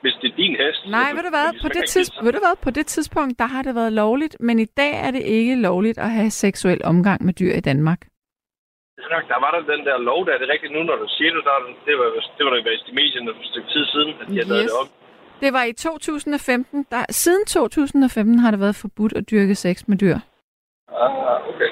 [0.01, 0.89] hvis det er din hest.
[0.89, 1.61] Nej, ved du hvad?
[1.61, 2.55] På det, kan tids, sige ved du hvad?
[2.61, 5.97] på det tidspunkt, der har det været lovligt, men i dag er det ikke lovligt
[5.97, 8.07] at have seksuel omgang med dyr i Danmark.
[9.03, 10.33] Så- nok, der var der den der lov der.
[10.33, 11.41] Er det rigtigt nu, når du siger det?
[11.47, 12.05] Der, er det var,
[12.37, 14.63] det var der været i medierne for et stykke tid siden, at de havde lavet
[14.63, 14.71] Yes.
[14.71, 14.87] det om.
[15.43, 16.85] Det var i 2015.
[16.93, 20.17] Der, siden 2015 har det været forbudt at dyrke sex med dyr.
[21.03, 21.71] Ah, okay.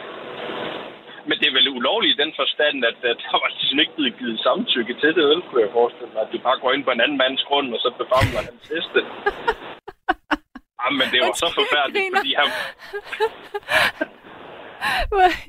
[1.28, 4.18] Men det er vel ulovligt i den forstand, at, at der var ligesom ikke blevet
[4.20, 6.22] givet samtykke til det, vel, kunne jeg forestille mig.
[6.26, 9.00] At du bare går ind på en anden mands grund, og så befamler hans heste.
[10.84, 12.48] Jamen, det var så Undskyld, jeg forfærdeligt, fordi han...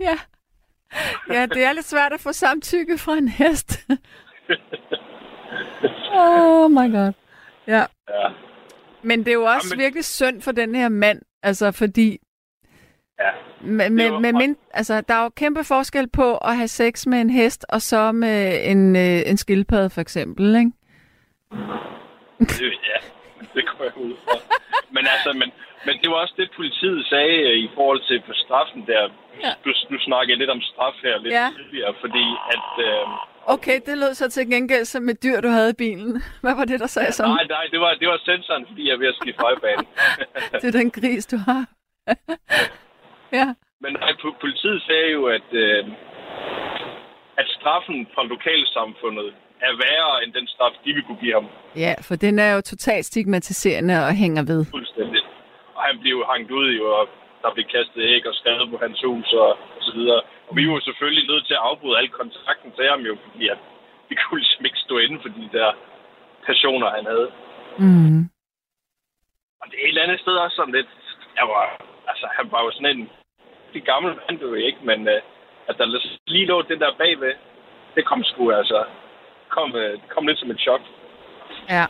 [0.08, 0.16] ja.
[1.30, 3.80] Ja, det er lidt svært at få samtykke fra en hest.
[6.14, 7.12] oh my god.
[7.66, 7.85] Ja.
[8.09, 8.28] Ja,
[9.02, 12.18] Men det er jo også Jamen- virkelig synd for den her mand, altså fordi
[13.20, 13.30] ja.
[13.61, 17.07] med, med, med meget- min, altså, der er jo kæmpe forskel på at have sex
[17.07, 20.70] med en hest, og så med en, øh, en skildpadde for eksempel, ikke?
[22.40, 22.98] Det, ja,
[23.54, 24.38] det går jeg ud fra.
[24.90, 25.50] Men altså, men,
[25.87, 29.03] men det var også det, politiet sagde øh, i forhold til på straffen der.
[29.44, 29.53] Ja.
[29.64, 31.47] Du, nu snakker jeg lidt om straf her lidt Ja.
[31.57, 32.68] tidligere, fordi at...
[32.88, 33.07] Øh,
[33.57, 36.23] Okay, det lød så til gengæld som et dyr, du havde i bilen.
[36.44, 37.31] Hvad var det, der sagde sådan?
[37.33, 39.85] nej, nej, det var, det var sensoren, fordi jeg er ved at skifte højbane.
[40.61, 41.64] Det er den gris, du har.
[43.38, 43.47] ja.
[43.81, 45.85] Men nej, po- politiet sagde jo, at, øh,
[47.40, 49.29] at straffen fra lokalsamfundet
[49.61, 52.61] er værre end den straf, de vil kunne give ham ja, for den er jo
[52.61, 54.64] totalt stigmatiserende og hænger ved.
[54.70, 55.23] fuldstændig.
[55.76, 57.08] Og han blev hængt ud jo, og
[57.42, 60.20] der blev kastet æg og skrevet på hans hus og, og så videre.
[60.48, 63.58] Og vi var selvfølgelig nødt til at afbryde al kontakten til ham jo, fordi at
[64.08, 65.68] vi kunne ligesom ikke stå inden for de der
[66.46, 67.28] passioner, han havde.
[67.78, 68.22] Mm.
[69.60, 70.90] Og det er et eller andet sted også sådan lidt...
[71.38, 71.62] Jeg var,
[72.10, 73.10] altså, han var jo sådan en...
[73.74, 75.20] De gamle mand, du ikke, men uh,
[75.68, 75.87] at der
[76.26, 77.34] lige lå det der bagved,
[77.94, 78.84] det kom sgu altså...
[79.48, 80.80] Kom, det kom lidt som et chok.
[81.68, 81.87] Ja.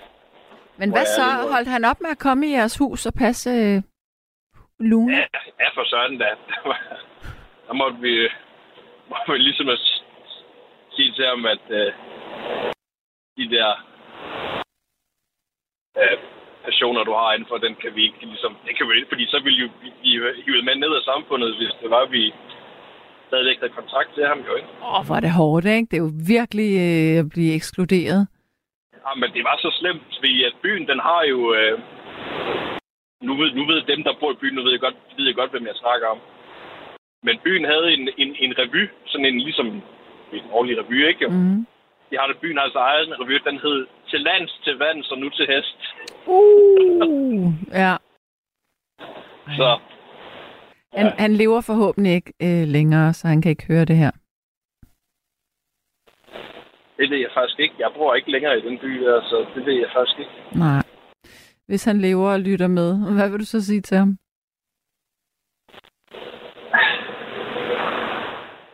[0.78, 1.26] Men hvad så?
[1.52, 3.82] Holdt han op med at komme i jeres hus og passe øh,
[4.80, 5.16] Luna?
[5.16, 6.28] Ja, ja for sådan da.
[6.48, 6.78] Der, var,
[7.66, 8.28] der måtte vi,
[9.08, 9.78] måtte vi ligesom at
[10.96, 11.90] sige til ham, at uh,
[13.38, 13.68] de der
[16.00, 16.18] uh,
[16.64, 18.52] passioner, du har inden for, den kan vi ikke ligesom...
[18.66, 21.74] Det kan vi ikke, fordi så ville jo blive hivet med ned af samfundet, hvis
[21.82, 22.22] det var, vi
[23.28, 24.68] stadigvæk havde kontakt til ham jo, ikke?
[24.82, 25.88] Åh, oh, hvor er det hårdt, ikke?
[25.90, 28.28] Det er jo virkelig øh, at blive ekskluderet.
[29.04, 31.54] Ja, men det var så slemt, fordi at byen, den har jo...
[31.54, 31.78] Øh,
[33.26, 35.34] nu, ved, nu ved dem, der bor i byen, nu ved jeg godt, ved jeg
[35.34, 36.18] godt hvem jeg snakker om.
[37.26, 39.66] Men byen havde en, en, en revy, sådan en ligesom
[40.32, 41.26] en årlig revy, ikke?
[41.26, 41.66] Mm.
[42.10, 45.28] De har det byen altså egen revy, den hed Til lands, til vand, så nu
[45.28, 45.78] til hest.
[46.26, 47.96] Uh, ja.
[49.56, 49.78] Så
[50.92, 54.10] Han, han lever forhåbentlig ikke øh, længere, så han kan ikke høre det her.
[56.96, 57.74] Det ved jeg faktisk ikke.
[57.78, 60.59] Jeg bor ikke længere i den by, så det ved jeg faktisk ikke.
[60.59, 60.83] Nej.
[61.66, 64.18] Hvis han lever og lytter med, hvad vil du så sige til ham?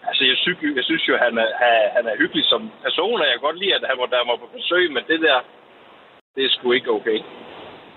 [0.09, 3.27] Altså, jeg synes, jeg synes jo, han er, han- han er hyggelig som person, og
[3.27, 5.39] jeg kan godt lide, at han var der var på besøg, men det der,
[6.35, 7.19] det er sgu ikke okay.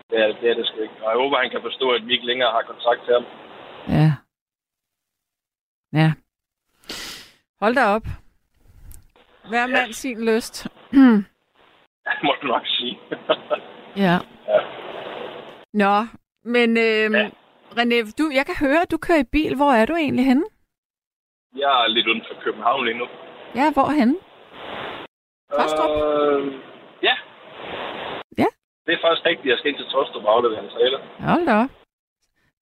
[0.10, 0.98] Det er det, er det sgu ikke.
[1.04, 3.26] Og jeg håber, han kan forstå, at vi ikke længere har kontakt til ham.
[4.00, 4.10] Ja.
[6.02, 6.10] Ja.
[7.62, 8.06] Hold da op.
[9.50, 10.68] Hver mand sin lyst.
[10.92, 13.00] Det må du nok sige.
[14.06, 14.18] ja.
[14.48, 14.60] Ja.
[15.74, 15.96] Nå,
[16.44, 17.30] men øhm, Ja.
[17.78, 19.56] René, du, jeg kan høre, at du kører i bil.
[19.56, 20.44] Hvor er du egentlig henne?
[21.56, 23.08] jeg er lidt uden for København lige nu.
[23.56, 24.16] Ja, hvor henne?
[25.54, 25.90] Tostrup?
[25.90, 26.54] Øh,
[27.04, 27.16] ja.
[28.38, 28.46] Ja.
[28.86, 29.48] Det er faktisk rigtigt.
[29.52, 31.00] Jeg skal ind til Tostrup og aflevere en trailer.
[31.20, 31.70] Hold da op.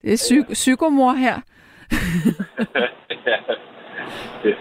[0.02, 1.36] Det er psy- psykomor her.
[4.44, 4.54] ja.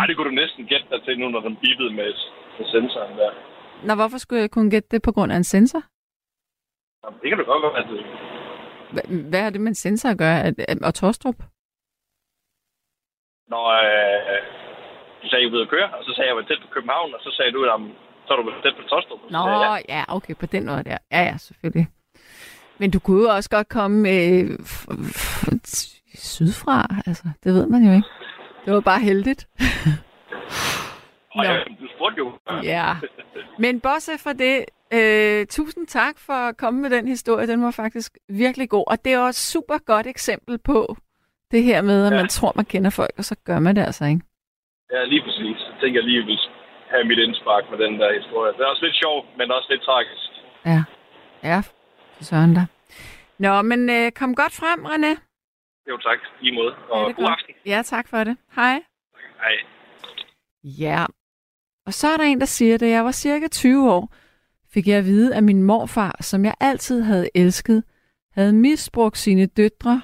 [0.00, 2.10] Ej, det kunne du næsten gætte dig til nu, når den bippede med,
[2.58, 3.30] med sensoren der.
[3.86, 5.82] Nå, hvorfor skulle jeg kunne gætte det på grund af en sensor?
[7.04, 7.76] Jamen, det kan du godt være.
[7.80, 7.94] Altså,
[8.94, 10.54] Hva- Hvad er det med en sensor at gøre?
[10.82, 11.36] Og Torstrup?
[13.54, 14.40] når øh,
[15.22, 16.48] du sagde, at jeg var ude at køre, og så sagde jeg, at jeg var
[16.48, 17.80] tæt på København, og så sagde du, at
[18.26, 19.76] så er du tæt på så Nå, sagde ja.
[19.96, 20.98] ja, okay, på den måde der.
[21.12, 21.86] Ja, ja, selvfølgelig.
[22.78, 25.60] Men du kunne jo også godt komme øh, f- f-
[26.14, 27.24] sydfra, altså.
[27.44, 28.08] Det ved man jo ikke.
[28.68, 29.48] Det var bare heldigt.
[31.36, 31.42] Nå.
[31.42, 32.32] ja, du spurgte jo.
[32.62, 32.96] Ja.
[33.58, 34.64] Men bortset fra det,
[34.98, 37.46] øh, tusind tak for at komme med den historie.
[37.46, 38.84] Den var faktisk virkelig god.
[38.86, 40.96] Og det er også et super godt eksempel på
[41.50, 42.16] det her med, at Ja.
[42.16, 44.20] man tror, man kender folk, og så gør man det altså ikke.
[44.92, 45.56] Ja, lige præcis.
[45.58, 46.38] Så tænker jeg lige, at
[46.90, 48.52] have mit indspark med den der historie.
[48.52, 50.28] Det er også lidt sjovt, men også lidt tragisk.
[50.66, 50.82] Ja.
[51.42, 51.58] Ja,
[52.16, 52.66] for søren da.
[53.38, 55.27] Nå, men øh, kom godt frem, René.
[55.88, 56.18] Jo, tak.
[56.40, 56.74] Lige måde.
[56.74, 57.30] Ja, Og er god godt.
[57.40, 57.54] aften.
[57.66, 58.36] Ja, tak for det.
[58.54, 58.82] Hej.
[59.36, 59.56] Hej.
[60.64, 61.06] Ja.
[61.86, 64.14] Og så er der en, der siger, at da jeg var cirka 20 år,
[64.68, 67.84] fik jeg at vide, at min morfar, som jeg altid havde elsket,
[68.32, 70.02] havde misbrugt sine døtre.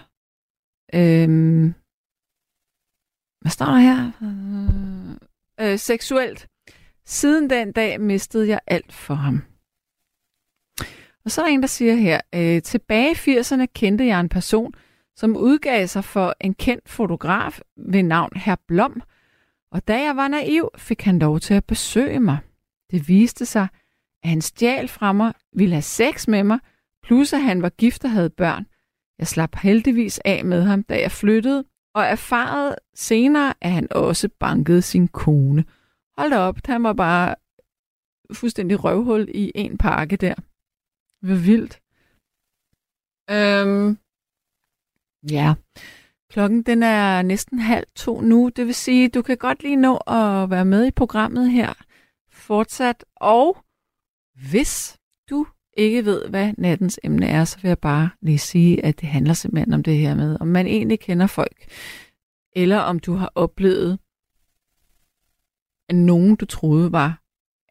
[0.95, 1.75] Øhm,
[3.41, 4.11] hvad står der her?
[5.61, 6.49] Øh, øh, seksuelt.
[7.05, 9.43] Siden den dag mistede jeg alt for ham.
[11.25, 14.29] Og så er der en, der siger her, øh, tilbage i 80'erne kendte jeg en
[14.29, 14.75] person,
[15.17, 19.03] som udgav sig for en kendt fotograf ved navn Herr Blom,
[19.71, 22.39] og da jeg var naiv, fik han lov til at besøge mig.
[22.91, 23.69] Det viste sig,
[24.23, 26.59] at han stjal fra mig, ville have sex med mig,
[27.03, 28.67] plus at han var gift og havde børn.
[29.19, 34.29] Jeg slap heldigvis af med ham, da jeg flyttede, og erfarede senere, at han også
[34.41, 35.65] bankede sin kone.
[36.19, 37.35] Hold da op, han var bare
[38.33, 40.35] fuldstændig røvhul i en pakke der.
[41.27, 41.81] Hvor vildt.
[43.31, 43.99] Øhm,
[45.31, 45.55] ja.
[46.31, 48.51] Klokken den er næsten halv to nu.
[48.57, 51.73] Det vil sige, du kan godt lige nå at være med i programmet her
[52.33, 53.05] fortsat.
[53.17, 53.57] Og
[54.51, 54.99] hvis
[55.31, 55.47] du
[55.77, 59.35] ikke ved, hvad nattens emne er, så vil jeg bare lige sige, at det handler
[59.35, 61.67] simpelthen om det her med, om man egentlig kender folk,
[62.57, 63.99] eller om du har oplevet,
[65.89, 67.23] at nogen, du troede var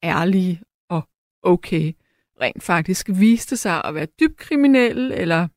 [0.04, 1.10] ærlige og
[1.43, 1.93] okay,
[2.41, 5.47] rent faktisk viste sig at være dybt kriminelle, eller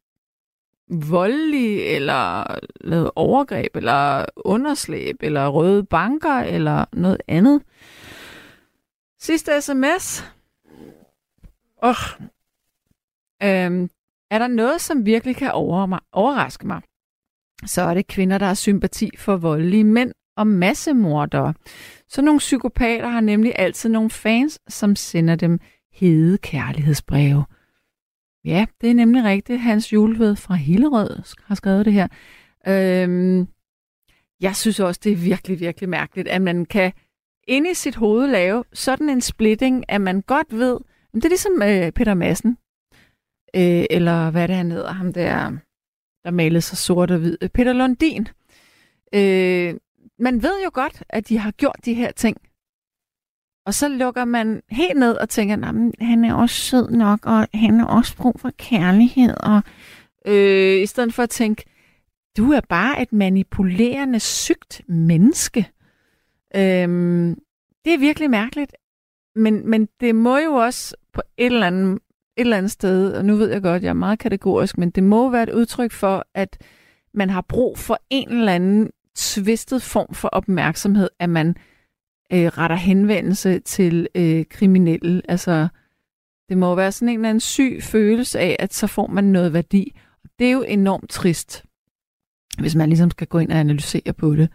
[0.91, 2.45] voldelig, eller
[2.81, 7.63] lavet overgreb, eller underslæb, eller røde banker, eller noget andet.
[9.21, 10.25] Sidste sms.
[11.77, 11.95] Oh.
[13.43, 13.91] Øhm,
[14.31, 16.81] er der noget, som virkelig kan over mig, overraske mig,
[17.67, 21.55] så er det kvinder, der har sympati for voldelige mænd, og massemordere.
[22.09, 25.59] Så nogle psykopater har nemlig altid nogle fans, som sender dem
[25.93, 27.45] hede kærlighedsbreve.
[28.47, 29.61] Ja, det er nemlig rigtigt.
[29.61, 32.09] Hans Julved fra Hillerød har skrevet det her.
[32.69, 33.49] Øhm,
[34.41, 36.93] jeg synes også, det er virkelig, virkelig mærkeligt, at man kan
[37.49, 40.79] inde i sit hoved lave sådan en splitting, at man godt ved,
[41.15, 42.59] det er ligesom øh, Peter Madsen,
[43.57, 45.51] øh, eller hvad det han hedder, ham der,
[46.25, 48.29] der malede sig sort og hvid, øh, Peter Lundin.
[49.15, 49.75] Øh,
[50.19, 52.37] man ved jo godt, at de har gjort de her ting.
[53.67, 57.49] Og så lukker man helt ned og tænker, at han er også sød nok, og
[57.55, 59.35] han har også brug for kærlighed.
[59.41, 59.63] Og,
[60.27, 61.65] øh, I stedet for at tænke,
[62.37, 65.71] du er bare et manipulerende, sygt menneske.
[66.57, 66.89] Øh,
[67.85, 68.73] det er virkelig mærkeligt.
[69.35, 72.01] Men, men det må jo også på et eller, andet, et
[72.37, 75.31] eller andet sted, og nu ved jeg godt, jeg er meget kategorisk, men det må
[75.31, 76.59] være et udtryk for, at
[77.15, 81.57] man har brug for en eller anden tvistet form for opmærksomhed, at man
[82.33, 85.23] øh, retter henvendelse til øh, kriminelle.
[85.29, 85.69] Altså,
[86.49, 89.53] det må være sådan en eller anden syg følelse af, at så får man noget
[89.53, 89.97] værdi.
[90.25, 91.65] Og det er jo enormt trist,
[92.59, 94.53] hvis man ligesom skal gå ind og analysere på det.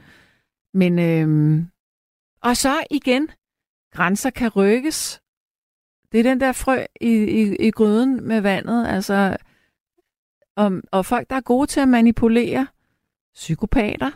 [0.74, 1.64] Men, øh,
[2.44, 3.30] og så igen,
[3.94, 5.22] grænser kan rykkes.
[6.12, 8.88] Det er den der frø i, i, i gryden med vandet.
[8.88, 9.38] Altså,
[10.56, 12.68] og, og folk, der er gode til at manipulere,
[13.34, 14.12] psykopater,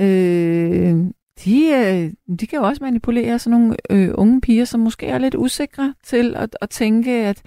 [0.00, 1.10] øh,
[1.44, 5.18] de, øh, de kan jo også manipulere sådan nogle øh, unge piger, som måske er
[5.18, 7.42] lidt usikre til at, at tænke, at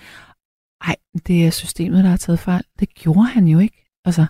[0.88, 0.96] ej,
[1.28, 2.64] det er systemet, der har taget fejl.
[2.80, 3.86] Det gjorde han jo ikke.
[4.06, 4.26] Altså,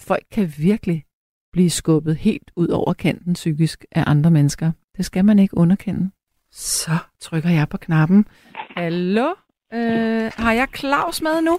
[0.00, 1.04] folk kan virkelig
[1.52, 4.72] blive skubbet helt ud over kanten psykisk af andre mennesker.
[4.96, 6.10] Det skal man ikke underkende.
[6.50, 8.26] Så trykker jeg på knappen.
[8.76, 9.28] Hallo?
[9.72, 11.58] Øh, har jeg Claus med nu?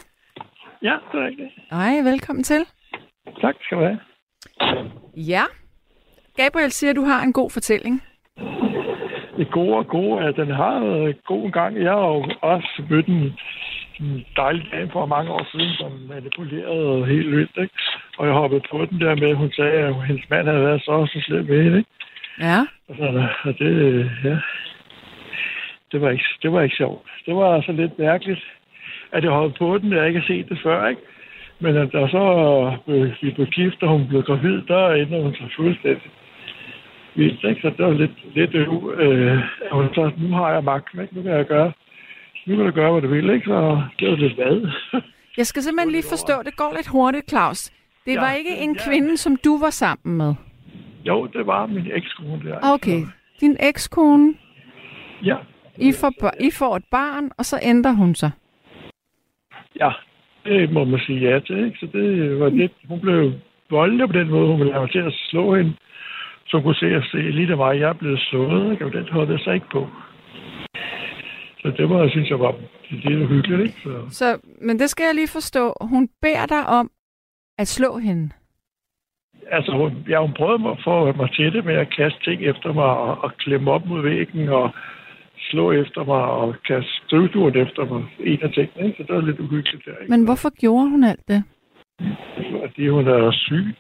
[0.82, 1.50] Ja, det er rigtigt.
[1.70, 2.66] Hej, velkommen til.
[3.42, 4.00] Tak skal du have.
[5.16, 5.44] Ja.
[6.38, 8.04] Gabriel siger, at du har en god fortælling.
[9.38, 11.84] Det gode og gode, at den har været god en gang.
[11.84, 13.34] Jeg har jo også mødt en,
[14.00, 17.58] en dejlig dame for mange år siden, som manipulerede helt vildt.
[17.58, 17.74] Ikke?
[18.18, 20.82] Og jeg hoppede på den der med, at hun sagde, at hendes mand havde været
[20.82, 21.78] så så slem med hende.
[21.78, 21.90] Ikke?
[22.40, 22.60] Ja.
[22.90, 23.72] Og, så, og det,
[24.24, 24.38] ja,
[25.92, 27.02] det var, ikke, det var ikke sjovt.
[27.26, 28.44] Det var altså lidt mærkeligt,
[29.12, 30.88] at jeg hoppede på den, jeg ikke har set det før.
[30.88, 31.02] Ikke?
[31.60, 32.24] Men at der så
[32.86, 36.12] blev, vi blev gift, og hun blev gravid, der ændrede hun sig fuldstændig.
[37.18, 37.62] Vildt, ikke?
[37.62, 38.68] Så det var lidt, lidt øh,
[39.04, 39.40] øh,
[39.96, 41.16] så nu har jeg magten, ikke?
[41.16, 41.72] Nu kan jeg gøre,
[42.46, 43.46] nu kan jeg gøre, hvad du vil, ikke?
[43.46, 44.72] Så det var lidt hvad.
[45.38, 47.70] Jeg skal simpelthen lige forstå, det går lidt hurtigt, Claus.
[48.06, 48.90] Det ja, var ikke en ja.
[48.90, 50.34] kvinde, som du var sammen med?
[51.08, 52.58] Jo, det var min ekskone der.
[52.74, 53.02] Okay.
[53.42, 54.34] Din ekskone?
[55.24, 55.38] Ja.
[55.78, 58.32] I får, I får et barn, og så ændrer hun sig?
[59.80, 59.92] Ja,
[60.46, 61.66] det må man sige ja til.
[61.66, 61.78] Ikke?
[61.80, 63.34] Så det var lidt, hun blev
[63.70, 65.74] voldelig på den måde, hun ville have mig til at slå hende.
[66.48, 68.86] Så kunne se at se lige der var, jeg er blevet slået, ikke?
[68.86, 69.88] og den holdt jeg så ikke på.
[71.62, 72.56] Så det var, jeg synes jeg var
[72.90, 73.62] lidt hyggeligt.
[73.62, 73.80] Ikke?
[73.84, 74.06] Så.
[74.10, 75.74] så, men det skal jeg lige forstå.
[75.82, 76.92] Hun beder dig om
[77.58, 78.30] at slå hende?
[79.52, 82.74] Altså, hun, ja, hun prøvede at få mig til det med at kaste ting efter
[82.74, 84.70] mig og, og klemme op mod væggen og
[85.50, 88.06] slå efter mig og kaste støvduren efter mig.
[88.20, 88.98] En af tingene, ikke?
[88.98, 89.98] Så det var lidt uhyggeligt der.
[90.02, 90.12] Ikke?
[90.12, 91.44] Men hvorfor gjorde hun alt det?
[92.62, 93.76] Fordi hun er syg.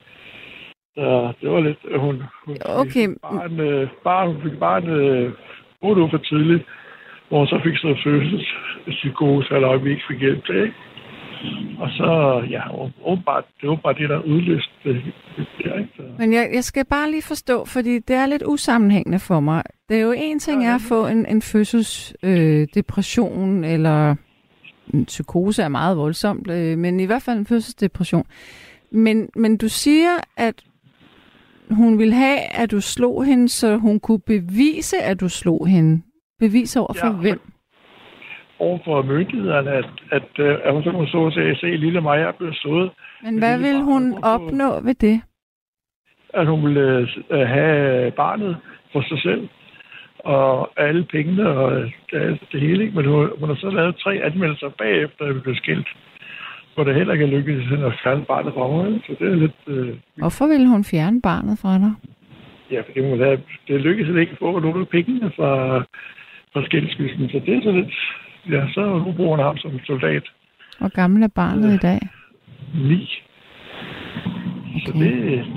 [0.98, 1.78] Så det var lidt...
[2.06, 3.08] Hun, hun okay.
[3.08, 5.34] fik barn, øh, barn, hun fik barn øh,
[5.82, 6.64] uge for tidligt,
[7.28, 10.76] hvor hun så fik sådan en fødselspsykose, eller vi ikke fik hjælp til, ikke?
[11.80, 12.62] Og så, ja,
[13.06, 15.02] åbenbart, det var bare det, der udløste det.
[15.64, 15.92] Der, ikke?
[15.96, 16.02] Så.
[16.18, 19.64] Men jeg, jeg skal bare lige forstå, fordi det er lidt usammenhængende for mig.
[19.90, 24.16] Det er jo en ting ja, er at få en, en fødselsdepression, øh, eller
[24.94, 28.26] en psykose er meget voldsomt, øh, men i hvert fald en fødselsdepression.
[28.92, 30.64] Men, men du siger, at
[31.72, 36.02] hun ville have, at du slog hende, så hun kunne bevise, at du slog hende.
[36.40, 37.40] Bevise over for ja, hvem?
[38.60, 42.02] over for myndighederne, at, at, øh, at hun så kunne så at se, at lille
[42.02, 42.92] mig er blevet slået.
[43.24, 45.22] Men hvad vil hun opnå ved det?
[46.34, 48.58] At hun ville uh, have barnet
[48.92, 49.50] for sig selv,
[50.20, 52.92] og alle pengene og det, hele.
[52.92, 55.88] Men hun, hun har så lavet tre anmeldelser bagefter, at vi blev skilt.
[56.78, 59.02] Hvor det heller ikke er lykkedes at fjerne barnet fra mig.
[59.06, 59.62] Så det er lidt...
[59.68, 61.94] Uh, Hvorfor ville hun fjerne barnet fra dig?
[62.72, 65.80] Ja, fordi hun havde, det lykkedes ikke at få nogle af pengene fra,
[66.54, 67.30] fra skilsmissen.
[67.30, 67.94] Så det er så lidt
[68.54, 70.26] ja, så nu bruger han ham som soldat.
[70.80, 72.00] Hvor gammel er barnet øh, i dag?
[72.90, 73.02] Ni.
[74.76, 74.86] Okay.
[74.86, 75.12] Så det,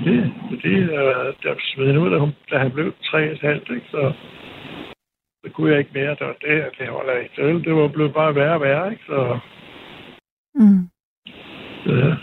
[0.05, 3.87] det, det er, der smed ud, da, hun, da han blev tre og halvt, ikke?
[3.91, 4.13] Så
[5.43, 6.09] det kunne jeg ikke mere.
[6.09, 7.65] Det var det, det holder ikke til.
[7.65, 9.03] Det var blevet bare værre og værre, ikke?
[9.05, 9.39] Så,
[10.55, 10.91] mm.
[11.85, 12.13] Ja.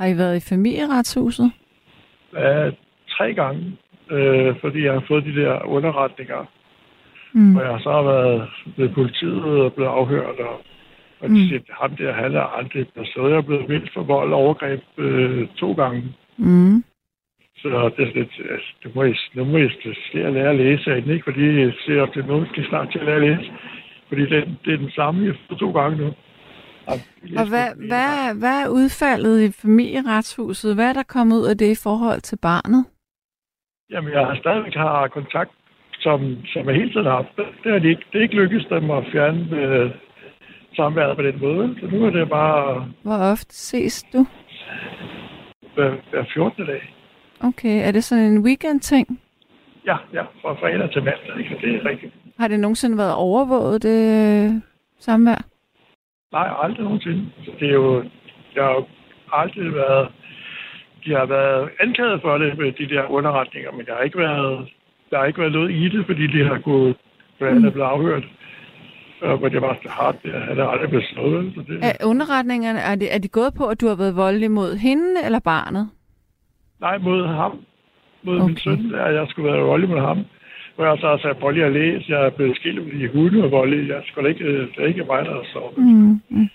[0.00, 1.52] Har I været i familieretshuset?
[2.34, 2.70] Ja,
[3.10, 3.76] tre gange,
[4.10, 6.44] øh, fordi jeg har fået de der underretninger,
[7.32, 7.52] Mm.
[7.52, 10.62] hvor jeg så har været ved politiet og blevet afhørt, og,
[11.20, 11.34] og Mm.
[11.34, 13.30] de siger, ham der, han er aldrig blevet slået.
[13.30, 16.02] Jeg er blevet vildt for vold og overgreb øh, to gange.
[16.36, 16.84] Mm.
[17.56, 18.20] Så det er
[18.52, 19.68] altså, det må I, nu må I
[20.12, 21.24] se at lære at læse af den, ikke?
[21.24, 23.52] Fordi jeg ser, at det nu skal snart til at lære at læse.
[24.08, 26.12] Fordi det, det er den samme, jeg to gange nu.
[27.40, 30.74] Og hvad, hvad, hvad er udfaldet i familieretshuset?
[30.74, 32.84] Hvad er der kommet ud af det i forhold til barnet?
[33.90, 35.50] Jamen, jeg har stadigvæk har kontakt,
[36.00, 36.18] som,
[36.52, 37.36] som jeg hele tiden har haft.
[37.64, 39.90] Det er, de ikke, det er ikke lykkedes dem at fjerne øh,
[40.76, 41.76] samværet på den måde.
[41.80, 44.26] Så nu er det bare Hvor ofte ses du?
[45.74, 46.66] hver, hver 14.
[46.66, 46.94] dag.
[47.40, 49.20] Okay, er det sådan en weekend-ting?
[49.86, 51.38] Ja, ja, fra fredag til mandag.
[51.38, 51.56] Ikke?
[51.62, 52.12] Det er rigtigt.
[52.38, 53.98] Har det nogensinde været overvåget, det
[54.44, 54.50] øh,
[54.98, 55.55] samvær?
[56.32, 57.30] Nej, aldrig nogensinde.
[57.60, 58.04] Det er jo,
[58.54, 58.86] jeg har jo
[59.32, 60.08] aldrig været,
[61.04, 64.68] de har været anklaget for det med de der underretninger, men der har ikke været,
[65.10, 66.58] der har ikke været noget i det, fordi de har
[67.38, 68.24] blandt andet blevet afhørt.
[69.22, 71.52] Og hvor det var så hardt, det han er aldrig blevet slået.
[71.54, 74.50] Så det, Er underretningerne, er de, er de gået på, at du har været voldelig
[74.50, 75.90] mod hende eller barnet?
[76.80, 77.60] Nej, mod ham.
[78.22, 78.46] Mod okay.
[78.46, 80.18] Min søn, der jeg skulle være voldelig mod ham.
[80.76, 83.42] Hvor jeg så har sagt, prøv lige at læse, jeg er blevet skilt, fordi hunde
[83.42, 83.88] var voldelig.
[83.88, 85.60] Jeg skulle ikke, det er ikke mig, der så.
[85.76, 86.20] Mm.
[86.28, 86.48] Mm.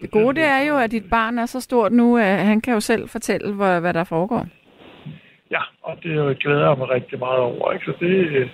[0.00, 2.74] Det gode det er jo, at dit barn er så stort nu, at han kan
[2.74, 4.46] jo selv fortælle, hvad, hvad der foregår.
[5.50, 7.72] Ja, og det er jo- glæder jeg mig rigtig meget over.
[7.72, 7.84] Ikke?
[7.84, 8.48] Så det,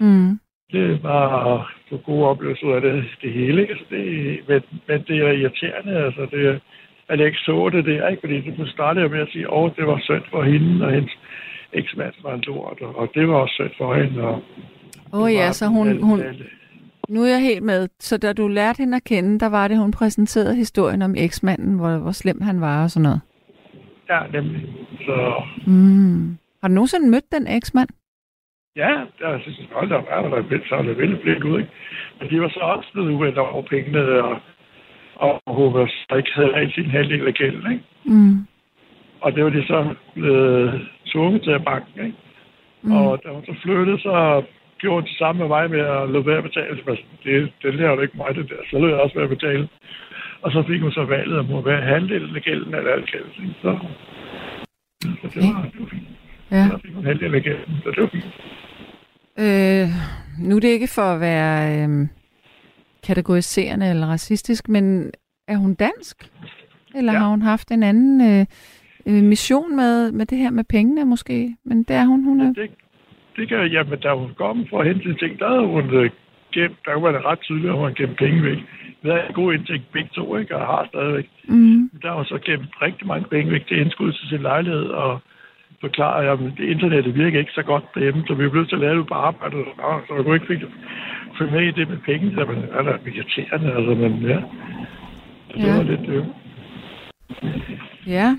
[0.00, 0.38] Mm.
[0.72, 3.60] det er bare få gode oplevelser ud af det, det hele.
[3.62, 3.72] Ikke?
[3.72, 6.60] Altså det, men, men det er irriterende, altså det,
[7.08, 8.20] at jeg ikke så det der, ikke?
[8.20, 11.12] fordi det startede jeg med at sige, åh, det var synd for hende, og hendes
[11.74, 14.22] eksmand var en lort, og, og det var også synd for hende.
[15.12, 16.42] Åh oh, ja, så hun, hun, Alt-
[17.08, 17.88] nu er jeg helt med.
[18.00, 21.76] Så da du lærte hende at kende, der var det, hun præsenterede historien om eksmanden,
[21.76, 23.20] hvor, hvor slem han var og sådan noget.
[24.10, 24.62] Ja, nemlig.
[25.06, 26.36] Så Mm.
[26.60, 27.88] Har du nogensinde mødt den eksmand?
[28.76, 31.58] ja, der er sådan, hold da, er der vildt, så er det vildt blik ud,
[31.58, 31.70] ikke?
[32.20, 34.40] Men de var så også blevet uvendt over pengene, og,
[35.16, 37.84] og hun var, så ikke havde alt sin halvdel af gælden, ikke?
[38.04, 38.36] Mm.
[39.24, 42.16] Og det var de så blevet tvunget til at banke, ikke?
[42.82, 42.92] Mm.
[42.92, 44.42] Og da hun så flyttede, så
[44.78, 46.76] gjorde det samme med mig med at lade være at betale.
[46.84, 48.60] Så det, det lærer jo ikke mig, det der.
[48.70, 49.68] Så lød jeg også være at betale.
[50.42, 53.32] Og så fik hun så valget, om hun være halvdelen af gælden eller alt gælden.
[53.42, 53.54] ikke?
[53.62, 53.78] Så,
[55.02, 56.08] så det var, det var fint.
[56.50, 56.64] Ja.
[56.70, 58.34] Så fik hun halvdelen af gælden, så det var fint.
[59.44, 59.88] Øh,
[60.48, 62.08] nu er det ikke for at være øh,
[63.06, 65.10] kategoriserende eller racistisk, men
[65.48, 66.30] er hun dansk?
[66.94, 67.12] Eller.
[67.12, 67.18] Ja.
[67.18, 68.46] har hun haft en anden øh,
[69.06, 71.56] øh, mission med, med det her med pengene måske?
[71.64, 72.52] Men det er hun, hun er...
[72.52, 72.70] Det,
[73.36, 76.10] det kan, jamen, da hun kom for at hente ting, der havde hun øh,
[76.52, 78.58] gemt, der var det ret tydeligt, at hun havde gemt penge væk.
[79.02, 80.56] Vi havde en god indtægt begge to, ikke?
[80.56, 81.28] og har stadigvæk.
[81.48, 81.90] Mm.
[82.02, 85.18] Der har hun så gemt rigtig mange penge væk til indskud til sin lejlighed, og
[85.80, 88.98] forklarer, at internettet virker ikke så godt derhjemme, så vi er blevet til at lave
[88.98, 89.58] det på arbejdet.
[89.78, 90.62] Nå, så jeg kunne ikke fik
[91.38, 94.40] følge med i det med penge, så man er da irriterende, altså, men ja.
[95.50, 95.76] Så det Ja.
[95.76, 96.24] var lidt, øh,
[98.06, 98.36] Ja,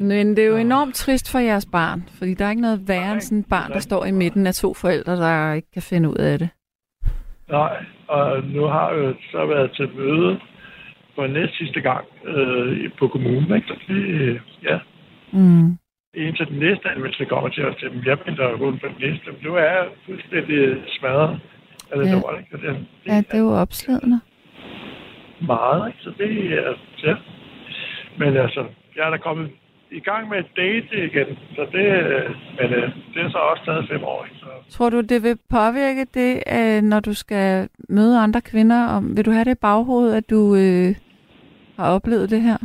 [0.00, 3.12] men det er jo enormt trist for jeres barn, fordi der er ikke noget værre
[3.12, 6.08] end sådan et barn, der står i midten af to forældre, der ikke kan finde
[6.08, 6.48] ud af det.
[7.50, 7.76] Nej,
[8.08, 10.40] og nu har jeg jo så været til møde
[11.14, 13.68] for næst sidste gang øh, på kommunen, ikke?
[13.68, 14.78] Så det, øh, ja,
[15.32, 15.76] Mm.
[16.14, 18.02] indtil den næste anmeldelse kommer til os til dem.
[18.06, 21.40] Jeg venter kun på den næste, men nu er jeg fuldstændig smadret.
[21.92, 22.14] Altså, Ja.
[22.16, 22.36] ja.
[22.38, 24.20] det, det, det, Ja, det er jo opslidende.
[25.46, 25.98] meget, ikke?
[26.02, 26.74] Så det er,
[27.04, 27.14] ja.
[28.18, 28.64] Men altså,
[28.96, 29.50] jeg er da kommet
[29.90, 33.64] i gang med et date igen, så det, øh, men, øh, det er så også
[33.64, 34.26] taget fem år?
[34.32, 38.86] Så, Tror du, det vil påvirke det, øh, når du skal møde andre kvinder?
[38.86, 40.94] Om, vil du have det i baghovedet, at du øh,
[41.76, 42.56] har oplevet det her?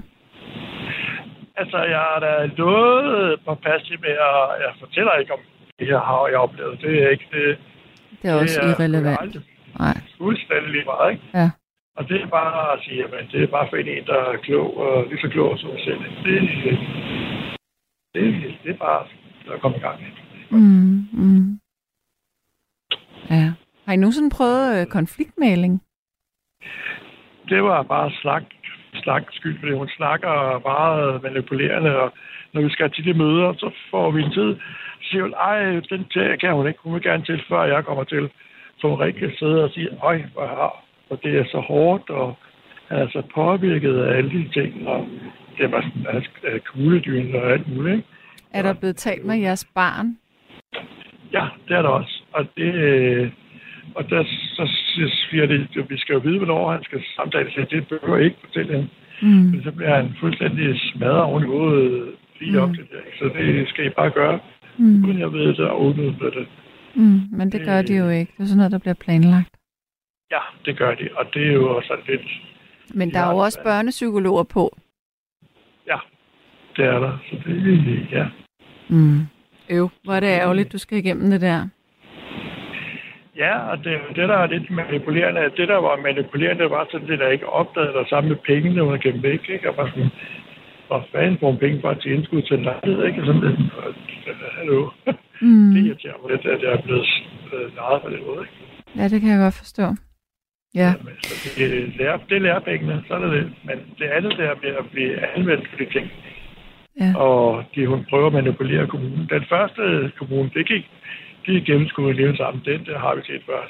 [1.62, 5.40] altså, jeg er da noget påpasselig med, at jeg fortæller ikke om
[5.80, 6.82] det, jeg har jeg oplevet.
[6.82, 7.58] Det er ikke det.
[8.22, 9.22] Det er også irrelevant.
[9.22, 9.44] aldrig
[9.80, 9.98] Nej.
[10.18, 11.24] Fuldstændig lige meget, ikke?
[11.34, 11.50] Ja.
[12.02, 14.78] Og det er bare at sige, at det er bare for en, der er klog
[14.78, 16.02] og lige så klog som selv.
[16.26, 16.42] Det,
[18.14, 18.24] det,
[18.64, 19.06] det er bare
[19.54, 20.00] at komme i gang.
[20.52, 21.60] Mm, mm.
[23.30, 23.48] Ja.
[23.86, 25.82] Har I nogensinde prøvet øh, konfliktmaling?
[27.52, 28.44] det var bare snak,
[29.04, 30.34] snak skyld, fordi hun snakker
[30.72, 32.10] meget manipulerende, og
[32.54, 34.52] når vi skal til de møder, så får vi en tid,
[35.02, 35.60] så siger hun, ej,
[35.92, 36.02] den
[36.42, 38.30] kan hun ikke, hun vil gerne til, før jeg kommer til.
[38.78, 42.38] Så hun rigtig sidder og siger, øj, hvor har, og det er så hårdt, og
[42.88, 45.08] han er så påvirket af alle de ting, og
[45.58, 45.84] det var
[46.66, 48.08] kugledyn og alt muligt, ikke?
[48.54, 50.18] Er der blevet talt med jeres barn?
[51.34, 52.24] Ja, det er der også.
[52.34, 53.32] Og det, øh,
[53.96, 54.24] og der
[54.58, 54.70] så
[55.30, 57.70] siger det, at vi skal jo vide, hvornår han skal samtale sig.
[57.72, 58.90] Det behøver jeg ikke fortælle hende.
[59.22, 59.28] Mm.
[59.52, 62.76] Men så bliver han fuldstændig smadret oven i hovedet lige op Mm.
[62.76, 63.02] til det.
[63.20, 64.40] Så det skal I bare gøre.
[64.78, 65.06] Mm.
[65.06, 66.48] Uden jeg ved det, og uden det.
[66.96, 67.20] Mm.
[67.32, 68.32] Men det gør de jo ikke.
[68.38, 69.50] Det er sådan noget, der bliver planlagt.
[70.32, 72.22] Ja, det gør de, og det er jo også lidt...
[72.94, 74.78] Men der er jo også børnepsykologer på.
[75.88, 75.98] Ja,
[76.76, 77.18] det er der.
[77.30, 78.26] Så det, ja.
[78.90, 79.20] Mm.
[79.70, 81.68] Øv, hvor er det ærgerligt, du skal igennem det der.
[83.36, 87.20] Ja, og det, det, der er lidt manipulerende, det der var manipulerende, var sådan det,
[87.20, 89.70] der ikke opdagede der sammen med pengene under gennem væk, ikke?
[89.70, 90.10] Og var sådan,
[90.88, 93.26] hvor fanden får man penge bare til indskud til en lejlighed, ikke?
[93.26, 93.60] Sådan lidt,
[94.58, 94.90] hallo.
[95.42, 95.74] Mm.
[95.74, 97.08] Det irriterer mig lidt, at jeg er blevet
[97.54, 98.54] øh, lejet på den måde, ikke?
[98.96, 99.86] Ja, det kan jeg godt forstå.
[100.76, 100.94] Ja.
[101.04, 103.54] Men, så det, lærer, det lærer pengene, så er det det.
[103.66, 106.08] Men det andet der med at blive anvendt for de ting,
[107.00, 107.12] Ja.
[107.18, 109.28] og de, hun prøver at manipulere kommunen.
[109.30, 110.86] Den første kommune, det gik,
[111.46, 112.64] de gennemskudde leve sammen.
[112.66, 113.62] Den der har vi set før.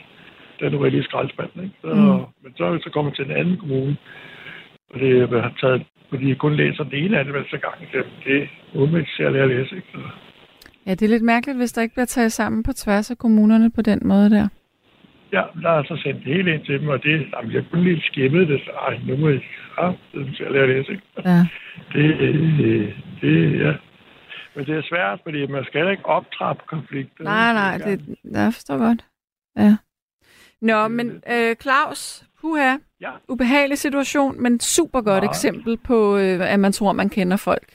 [0.60, 1.76] Den er rigtig skraldspanden, ikke?
[1.82, 2.26] Så, Mm.
[2.44, 3.98] Men så er så kommet til en anden kommune,
[4.94, 7.76] og det har taget, fordi jeg kun læser den ene anmeldelse gang.
[7.94, 9.88] Det, det er umiddelbart til at lære at læse, ikke?
[9.94, 10.00] Så,
[10.88, 13.72] ja, det er lidt mærkeligt, hvis der ikke bliver taget sammen på tværs af kommunerne
[13.72, 14.48] på den måde der.
[15.34, 17.84] Ja, der er så sendt det hele ind til dem, og det, jamen, jeg kunne
[17.84, 19.42] lige skimmet det, så ej, nu må jeg
[19.82, 21.04] ja, det er til at at læse, ikke?
[21.26, 21.40] Ja.
[21.94, 22.18] Det,
[22.58, 23.74] det, det, ja.
[24.56, 27.24] Men det er svært, fordi man skal ikke optrappe konflikter.
[27.24, 29.06] Nej, nej, det, jeg forstår godt.
[29.58, 29.76] Ja.
[30.62, 33.12] Nå, men øh, Claus, puha, Ja.
[33.30, 35.30] ubehagelig situation, men super godt Nej.
[35.32, 37.68] eksempel på, øh, at man tror, man kender folk.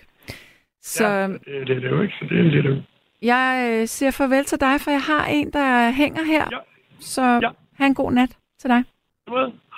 [0.83, 2.77] Så Ja, det, det er det jo ikke, så det er det jo.
[3.23, 6.45] jeg øh, siger farvel til dig, for jeg har en, der hænger her.
[6.53, 6.59] Ja.
[7.01, 7.51] Så Ja.
[7.73, 8.85] ha' en god nat til dig.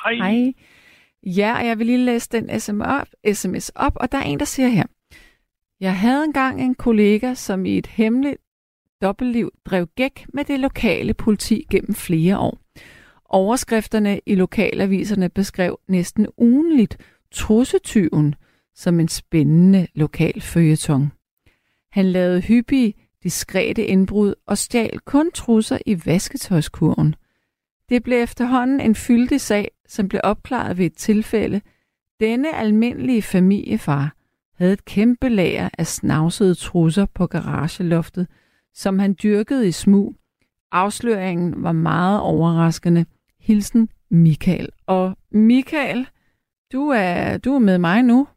[0.04, 0.14] Hej.
[0.14, 0.52] Hej.
[1.22, 4.38] Ja, og jeg vil lige læse den SM op, sms op, og der er en,
[4.38, 4.84] der siger her.
[5.80, 8.36] Jeg havde engang en kollega, som i et hemmeligt
[9.02, 12.58] dobbeltliv drev gæk med det lokale politi gennem flere år.
[13.24, 16.98] Overskrifterne i lokalaviserne beskrev næsten ugenligt
[17.30, 18.34] trussetyven
[18.74, 21.12] som en spændende lokal følgetong.
[21.92, 27.14] Han lavede hyppige, diskrete indbrud og stjal kun trusser i vasketøjskurven.
[27.88, 31.60] Det blev efterhånden en fyldig sag, som blev opklaret ved et tilfælde.
[32.20, 34.14] Denne almindelige familiefar
[34.54, 38.26] havde et kæmpe lager af snavsede trusser på garageloftet,
[38.74, 40.14] som han dyrkede i smug.
[40.72, 43.06] Afsløringen var meget overraskende.
[43.40, 44.68] Hilsen Michael.
[44.86, 46.08] Og Michael,
[46.72, 48.28] du er, du er med mig nu.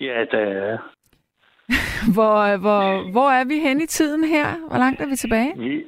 [0.00, 0.95] Ja, det er.
[2.14, 4.68] Hvor, hvor, hvor er vi hen i tiden her?
[4.68, 5.52] Hvor langt er vi tilbage?
[5.58, 5.84] Vi,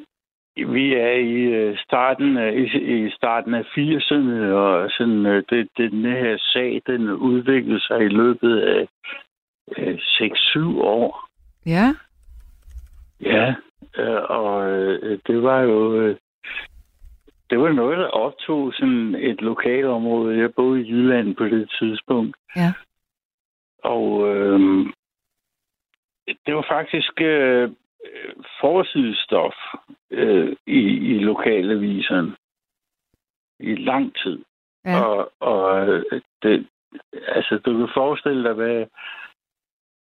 [0.65, 2.65] vi er i øh, starten af, i,
[3.07, 8.09] i starten af 80'erne, og sådan, øh, det, den her sag, den udviklede sig i
[8.09, 8.89] løbet af
[9.79, 11.29] øh, 6-7 år.
[11.67, 11.95] Ja.
[13.21, 13.55] Ja,
[13.99, 16.01] øh, og øh, det var jo...
[16.01, 16.17] Øh,
[17.51, 20.39] det var noget, der optog sådan et lokalområde.
[20.39, 22.37] Jeg boede i Jylland på det tidspunkt.
[22.57, 22.73] Ja.
[23.85, 24.87] Og øh,
[26.47, 27.71] det var faktisk øh,
[28.61, 29.55] forsidestof
[30.11, 30.81] øh, i,
[31.13, 32.37] i lokalaviserne
[33.61, 34.45] i lang tid.
[34.85, 35.05] Ja.
[35.05, 36.67] Og, og øh, det,
[37.29, 38.87] altså, du kan forestille dig, hvad,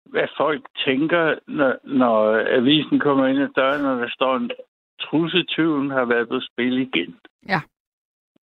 [0.04, 4.50] hvad folk tænker, når, når avisen kommer ind ad døren, og der står en
[5.00, 7.16] trussetyven har været på spil igen.
[7.48, 7.60] Ja.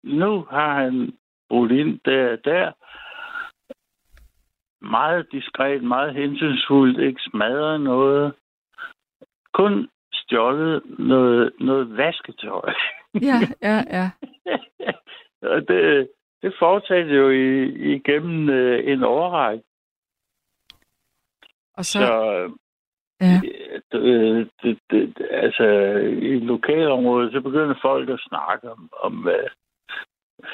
[0.04, 1.16] Nu har han
[1.48, 2.72] brudt ind der der.
[4.90, 8.34] Meget diskret, meget hensynsfuldt, ikke smadret noget.
[9.52, 12.72] Kun stjålet noget, noget vasketøj.
[13.14, 14.10] Ja, ja, ja.
[15.52, 16.08] og det,
[16.42, 17.64] det fortsatte jo i,
[17.94, 19.64] igennem øh, en årrække.
[21.76, 22.52] Og så, Så
[23.20, 23.40] ja.
[23.92, 25.64] det, det, det, altså,
[26.22, 29.44] i lokalområdet, så begynder folk at snakke om, om hvad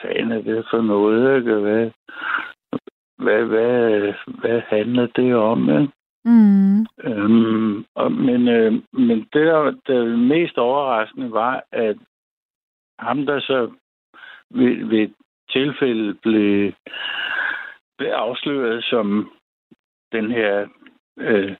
[0.03, 1.55] fanden er det for noget, ikke?
[1.55, 1.91] Hvad,
[3.23, 5.93] hvad, hvad, hvad handler det om, ikke?
[6.25, 6.87] Mm.
[7.05, 11.97] Øhm, og, men, øh, men det, der, der mest overraskende var, at
[12.99, 13.71] ham, der så
[14.51, 15.15] ved, ved et
[15.51, 16.73] tilfælde blev,
[17.99, 19.31] blev afsløret som
[20.13, 20.67] den her
[21.19, 21.57] øh,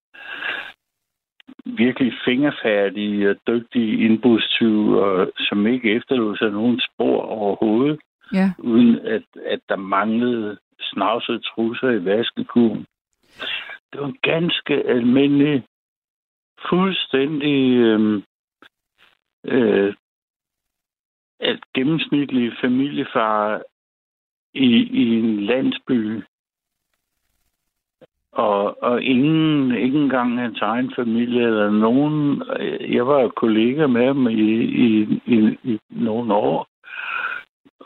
[1.67, 8.01] virkelig fingerfærdige og dygtige indbrudstyv, og som ikke efterlod sig nogen spor overhovedet,
[8.33, 8.51] Ja.
[8.59, 12.87] uden at, at der manglede snavsede trusser i vaskekuren.
[13.93, 15.65] Det var en ganske almindelig,
[16.69, 18.23] fuldstændig øhm,
[19.45, 19.95] øh, øh,
[21.41, 23.63] at gennemsnitlig familiefar
[24.55, 24.69] i,
[25.03, 26.23] i en landsby,
[28.33, 32.43] og, og ingen, ikke engang hans egen familie eller nogen.
[32.93, 34.51] Jeg var kollega med ham i,
[34.87, 36.67] i, i, i nogle år.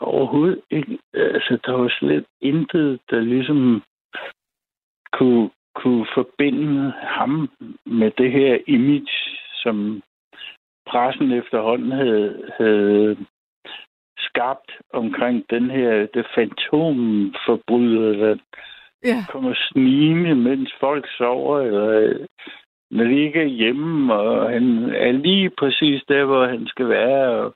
[0.01, 0.97] Overhovedet ikke.
[1.13, 3.83] Altså, der var slet intet, der ligesom
[5.13, 7.49] kunne, kunne forbinde ham
[7.85, 9.15] med det her image,
[9.63, 10.01] som
[10.89, 13.17] pressen efterhånden havde, havde
[14.17, 18.37] skabt omkring den her det fantomforbryder, der
[19.03, 19.25] Ja.
[19.29, 22.17] kommer snigende, mens folk sover, eller
[22.91, 27.29] når de ikke er hjemme, og han er lige præcis der, hvor han skal være,
[27.29, 27.55] og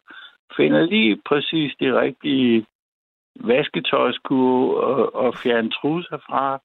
[0.58, 2.66] finder lige præcis de rigtige
[3.36, 6.62] vasketøjskurve og, og fjerne trusser fra,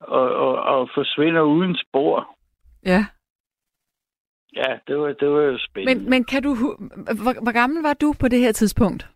[0.00, 2.36] og, og, og forsvinder uden spor.
[2.84, 3.06] Ja.
[4.56, 6.00] Ja, det var, det var jo spændende.
[6.00, 6.54] Men, men kan du...
[7.22, 9.08] Hvor, hvor gammel var du på det her tidspunkt?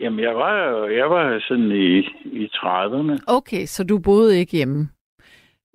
[0.00, 3.18] Jamen, jeg var, jeg var sådan i, i 30'erne.
[3.26, 4.88] Okay, så du boede ikke hjemme.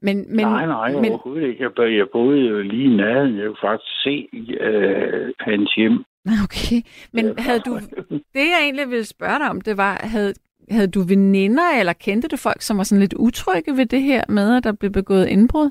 [0.01, 1.71] Men, men, nej, nej, men, overhovedet ikke.
[1.79, 3.37] Jeg boede jo lige i nærheden.
[3.37, 4.29] Jeg kunne faktisk se
[4.59, 6.05] øh, hans hjem.
[6.45, 6.77] Okay,
[7.13, 7.79] men Øh, havde du...
[8.35, 10.33] Det, jeg egentlig ville spørge dig om, det var, havde,
[10.69, 14.23] havde du veninder, eller kendte du folk, som var sådan lidt utrygge ved det her
[14.29, 15.69] med, at der blev begået indbrud?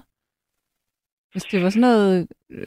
[1.33, 2.29] Hvis det var sådan noget...
[2.51, 2.67] øh,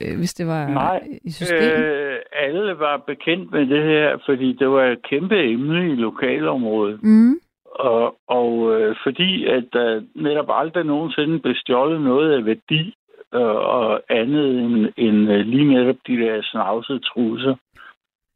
[0.00, 1.72] øh, Hvis det var Nej, i systemet?
[1.72, 7.02] Øh, alle var bekendt med det her, fordi det var et kæmpe emne i lokalområdet.
[7.02, 7.34] Mm.
[7.64, 12.94] Og, og øh, fordi at der netop aldrig nogensinde blev stjålet noget af værdi
[13.34, 17.54] øh, og andet end, end øh, lige netop de der snavsede trusser,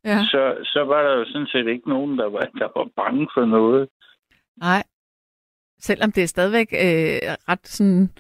[0.05, 0.19] Ja.
[0.25, 3.45] så, så var der jo sådan set ikke nogen, der var, der var bange for
[3.45, 3.89] noget.
[4.57, 4.83] Nej.
[5.79, 7.19] Selvom det er stadigvæk øh,
[7.49, 8.11] ret sådan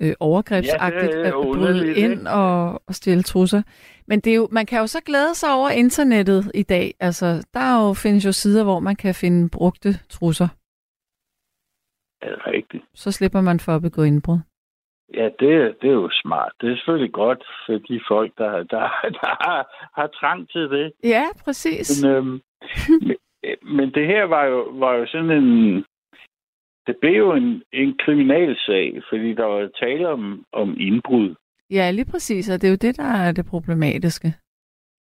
[0.00, 2.30] øh, overgrebsagtigt Ja, at bryde ind ikke?
[2.30, 3.62] og, og stjæle trusser.
[4.06, 6.94] Men det er jo, man kan jo så glæde sig over internettet i dag.
[7.00, 10.48] Altså, der er jo, findes jo sider, hvor man kan finde brugte trusser.
[12.22, 12.84] Er det rigtigt?
[12.94, 14.38] Så slipper man for at begå indbrud.
[15.14, 16.52] Ja, det, det er jo smart.
[16.60, 18.84] Det er selvfølgelig godt for de folk, der, der,
[19.18, 20.92] der har, har trang til det.
[21.04, 22.04] Ja, præcis.
[22.04, 22.40] Men, øhm,
[23.06, 23.16] men,
[23.62, 25.84] men det her var jo, var jo sådan en...
[26.86, 31.34] Det blev jo en, en kriminalsag, fordi der var tale om, om indbrud.
[31.70, 32.50] Ja, lige præcis.
[32.50, 34.34] Og det er jo det, der er det problematiske.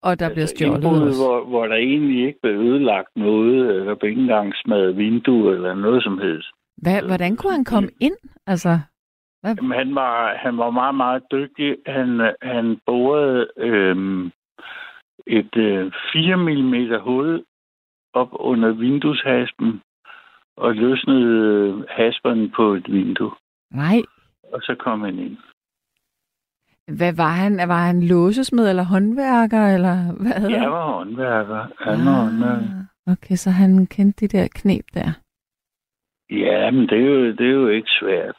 [0.03, 1.23] Og der altså, bliver stjålet indbrud, også.
[1.23, 5.73] hvor, hvor der egentlig ikke blev ødelagt noget, eller blev ikke engang smadret vindue, eller
[5.73, 6.49] noget som helst.
[6.77, 8.17] Hvad, hvordan kunne han komme ind?
[8.47, 8.79] Altså,
[9.45, 11.77] Jamen, han var, han var meget, meget dygtig.
[11.85, 14.31] Han, han borede øhm,
[15.27, 17.43] et øh, 4 mm hul
[18.13, 19.81] op under vindueshaspen
[20.57, 23.31] og løsnede øh, hasperne på et vindue.
[23.71, 24.01] nej.
[24.53, 25.37] Og så kom han ind.
[26.97, 27.57] Hvad var han?
[27.67, 29.73] Var han låsesmed eller håndværker?
[29.75, 31.67] Eller hvad Jeg var håndværker.
[31.79, 32.85] Han var håndværker.
[33.07, 35.09] Ah, Okay, så han kendte de der knep der.
[36.29, 38.35] Ja, men det er jo, det er jo ikke svært.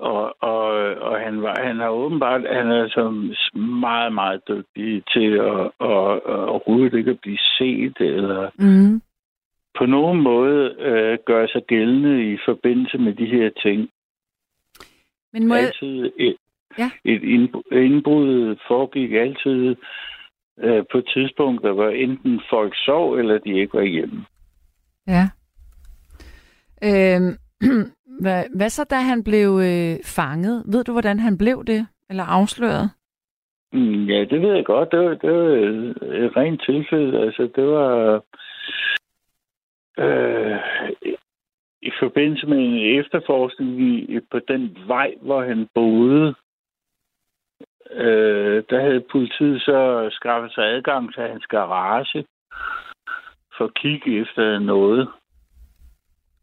[0.00, 0.64] Og, og,
[1.08, 3.10] og han, var, han har åbenbart, han er så
[3.58, 9.02] meget, meget dygtig til at, at, at overhovedet ikke at blive set, eller Mm.
[9.78, 13.88] på nogen måde øh, gøre sig gældende i forbindelse med de her ting.
[15.32, 15.64] Men må jeg...
[15.64, 16.36] Altid et,
[16.78, 16.90] Ja.
[17.04, 17.22] et
[17.72, 19.76] indbrud, foregik altid
[20.58, 24.24] øh, på et tidspunkt, der var enten folk sov, eller de ikke var hjemme.
[25.06, 25.28] Ja.
[26.84, 27.36] Øhm,
[28.22, 30.64] hvad, hvad så, da han blev øh, fanget?
[30.72, 31.86] Ved du, hvordan han blev det?
[32.10, 32.90] Eller afsløret?
[33.72, 34.90] Mm, ja, det ved jeg godt.
[34.92, 37.20] Det var, det var et, et rent tilfælde.
[37.20, 38.22] Altså, det var
[39.98, 40.58] øh,
[41.82, 46.34] i forbindelse med en efterforskning i, på den vej, hvor han boede.
[47.90, 52.24] Øh, der havde politiet så skaffet sig adgang til hans garage
[53.56, 55.08] for at kigge efter noget.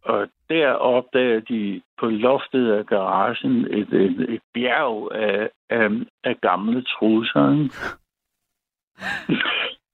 [0.07, 5.89] Og der opdager de på loftet af garagen et, et, et bjerg af, af,
[6.23, 7.69] af gamle trusser.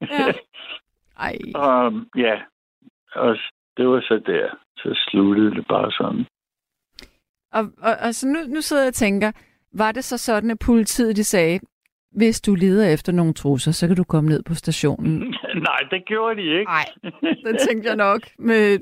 [0.02, 0.34] Ja.
[1.28, 1.38] Ej.
[1.56, 2.42] og ja,
[3.16, 3.38] og
[3.78, 4.50] det var så der.
[4.78, 6.26] Så sluttede det bare sådan.
[7.52, 9.32] Og, og, og så nu, nu sidder jeg og tænker,
[9.74, 11.60] var det så sådan, at politiet de sagde,
[12.16, 15.36] hvis du leder efter nogle trusser, så kan du komme ned på stationen.
[15.70, 16.72] Nej, det gjorde de ikke.
[16.72, 16.86] Nej,
[17.46, 18.80] det tænkte jeg nok med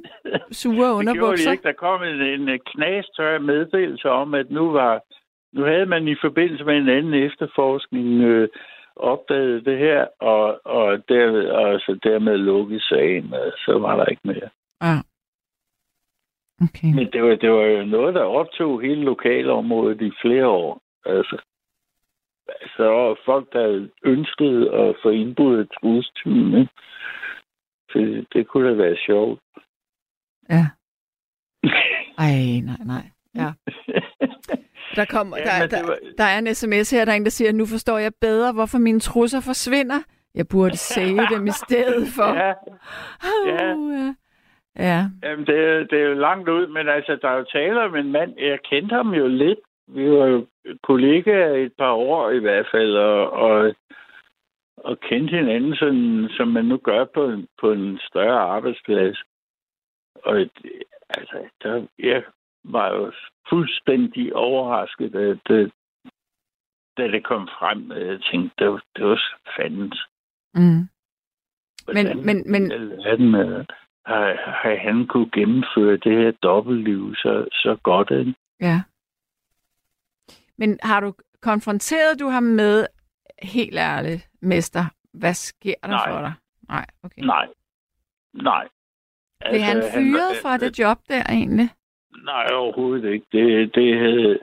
[0.51, 1.51] sure det gjorde de underbukser.
[1.51, 1.63] ikke.
[1.63, 5.01] Der kom en, en knastør meddelelse om, at nu var
[5.53, 8.49] nu havde man i forbindelse med en anden efterforskning øh,
[8.95, 14.05] opdaget det her, og, og, derved, og så dermed lukket sagen, og så var der
[14.05, 14.49] ikke mere.
[14.81, 15.03] Ah.
[16.63, 16.93] Okay.
[16.95, 20.81] Men det var, det var jo noget, der optog hele lokalområdet i flere år.
[21.05, 21.41] Altså,
[22.75, 26.71] så der var folk, der ønskede at få indbuddet trustyven, ikke?
[27.91, 27.99] For
[28.33, 29.39] det kunne da være sjovt.
[30.49, 30.65] Ja.
[32.25, 33.05] Ej, nej, nej.
[33.35, 33.51] Ja.
[34.95, 37.29] Der, kom, Ja, der, det var- der er en sms her, der er en, der
[37.29, 39.99] siger, nu forstår jeg bedre, hvorfor mine trusser forsvinder.
[40.35, 42.33] Jeg burde save dem i stedet for.
[42.35, 42.53] Ja,
[43.47, 43.75] ja.
[43.75, 44.13] Uh, ja.
[44.75, 45.01] ja.
[45.23, 47.95] jamen det, er- det er jo langt ud, men altså, der er jo tale om
[47.95, 50.47] en mand, jeg kendte ham jo lidt vi var jo
[50.83, 53.75] kollegaer et par år i hvert fald, og, og,
[54.77, 59.17] og kendte hinanden, sådan, som man nu gør på en, på en større arbejdsplads.
[60.15, 60.39] Og
[61.09, 62.23] altså, der, jeg
[62.63, 63.11] var jo
[63.49, 65.71] fuldstændig overrasket, da det,
[66.97, 67.91] da det kom frem.
[67.91, 69.21] Jeg tænkte, det var, det var
[69.57, 70.01] fandens.
[70.53, 70.81] Mm.
[71.83, 73.65] Hvordan Men- men- men- alverden, øh,
[74.05, 78.11] har, har han kunne gennemføre det her dobbeltliv så, så godt?
[78.11, 78.33] Ikke?
[78.61, 78.81] Ja.
[80.61, 82.85] Men har du konfronteret du ham med,
[83.43, 86.11] helt ærligt, mester, hvad sker der Nej.
[86.11, 86.33] for dig?
[86.69, 87.21] Nej, okay.
[87.21, 87.47] Nej.
[88.33, 88.67] Nej.
[89.49, 91.69] Blev han fyret fra det job der egentlig?
[92.25, 93.25] Nej, overhovedet ikke.
[93.31, 94.39] Det, det havde...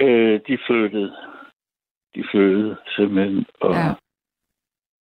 [0.00, 1.12] Øh, de flyttede.
[2.14, 3.92] De flyttede simpelthen og, ja.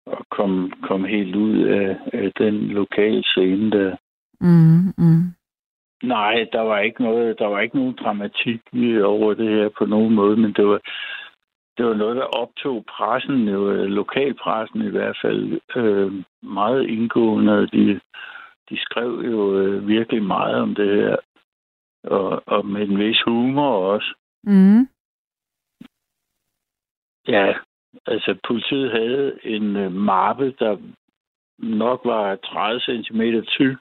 [0.06, 3.96] og kom, kom helt ud af, af den lokale scene der.
[4.40, 5.35] Mm, mm.
[6.02, 8.60] Nej, der var ikke noget, der var ikke nogen dramatik
[9.04, 10.80] over det her på nogen måde, men det var,
[11.76, 17.66] det var noget, der optog pressen, jo, øh, lokalpressen i hvert fald, øh, meget indgående.
[17.66, 18.00] De,
[18.70, 21.16] de skrev jo øh, virkelig meget om det her,
[22.04, 24.14] og, og med en vis humor også.
[24.44, 24.88] Mm.
[27.28, 27.54] Ja,
[28.06, 30.76] altså politiet havde en øh, mappe, der
[31.58, 33.76] nok var 30 cm tyk,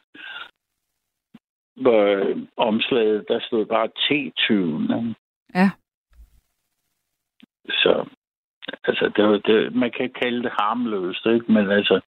[1.78, 5.14] øh, omslaget, der stod bare T20.
[5.56, 5.70] Ja.
[7.70, 8.10] Så,
[8.84, 11.52] altså, det var, det, man kan kalde det harmløst, ikke?
[11.52, 12.02] Men altså,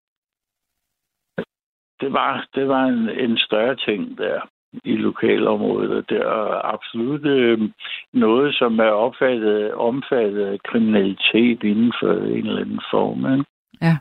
[2.02, 4.42] det var, det var en, en større ting der
[4.84, 7.70] i lokalområdet, og det er absolut øh,
[8.14, 13.34] noget, som er opfattet, omfattet af kriminalitet inden for en eller anden form.
[13.34, 13.46] Ikke?
[13.82, 13.98] Ja.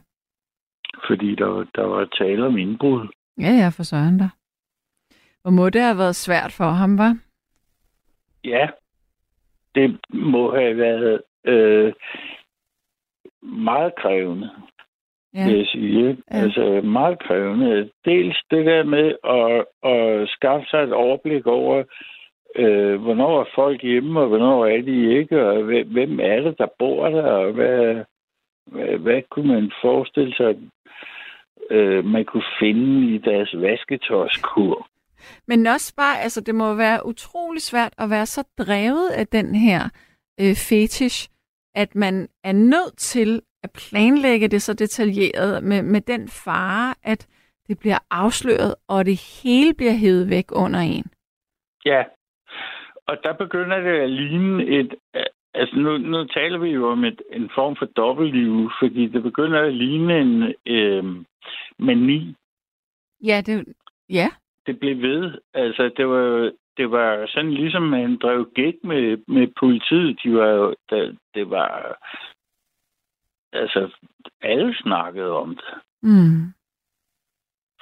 [1.07, 3.09] Fordi der, der var tale om indbrud.
[3.41, 4.29] Ja, ja, for søren da.
[5.45, 7.19] Hvor må det have været svært for ham, var?
[8.45, 8.69] Ja,
[9.75, 11.93] det må have været øh,
[13.43, 14.51] meget krævende,
[15.35, 15.47] Ja.
[15.47, 16.09] vil jeg sige.
[16.09, 16.37] Ja.
[16.37, 17.91] Altså meget krævende.
[18.05, 21.85] Dels det der med at, at skaffe sig et overblik over,
[22.57, 26.59] øh, hvornår er folk hjemme, og hvornår er de ikke, og hvem, hvem er det,
[26.59, 28.05] der bor der, og hvad,
[28.67, 30.57] hvad, hvad kunne man forestille sig,
[31.71, 34.89] øh, man kunne finde i deres vasketøjskur.
[35.49, 39.55] Men også bare, altså det må være utrolig svært at være så drevet af den
[39.55, 39.83] her
[40.41, 41.29] øh, fetish,
[41.75, 47.29] at man er nødt til at planlægge det så detaljeret med, med den fare, at
[47.69, 51.05] det bliver afsløret, og det hele bliver hævet væk under en.
[51.85, 52.05] Ja,
[53.07, 54.95] og der begynder det at ligne et...
[55.55, 59.61] Altså, nu, nu taler vi jo om et, en form for dobbeltliv, fordi det begynder
[59.63, 61.05] at ligne en øh,
[61.79, 62.35] mani.
[63.25, 63.75] Ja, det,
[64.09, 64.29] ja.
[64.67, 65.39] Det blev ved.
[65.55, 70.19] Altså, det var, det var sådan ligesom, man drev gæk med, med politiet.
[70.25, 70.75] De var jo...
[70.91, 71.99] Det, det var...
[73.53, 73.91] Altså,
[74.43, 75.75] alle snakkede om det.
[76.03, 76.53] Mm.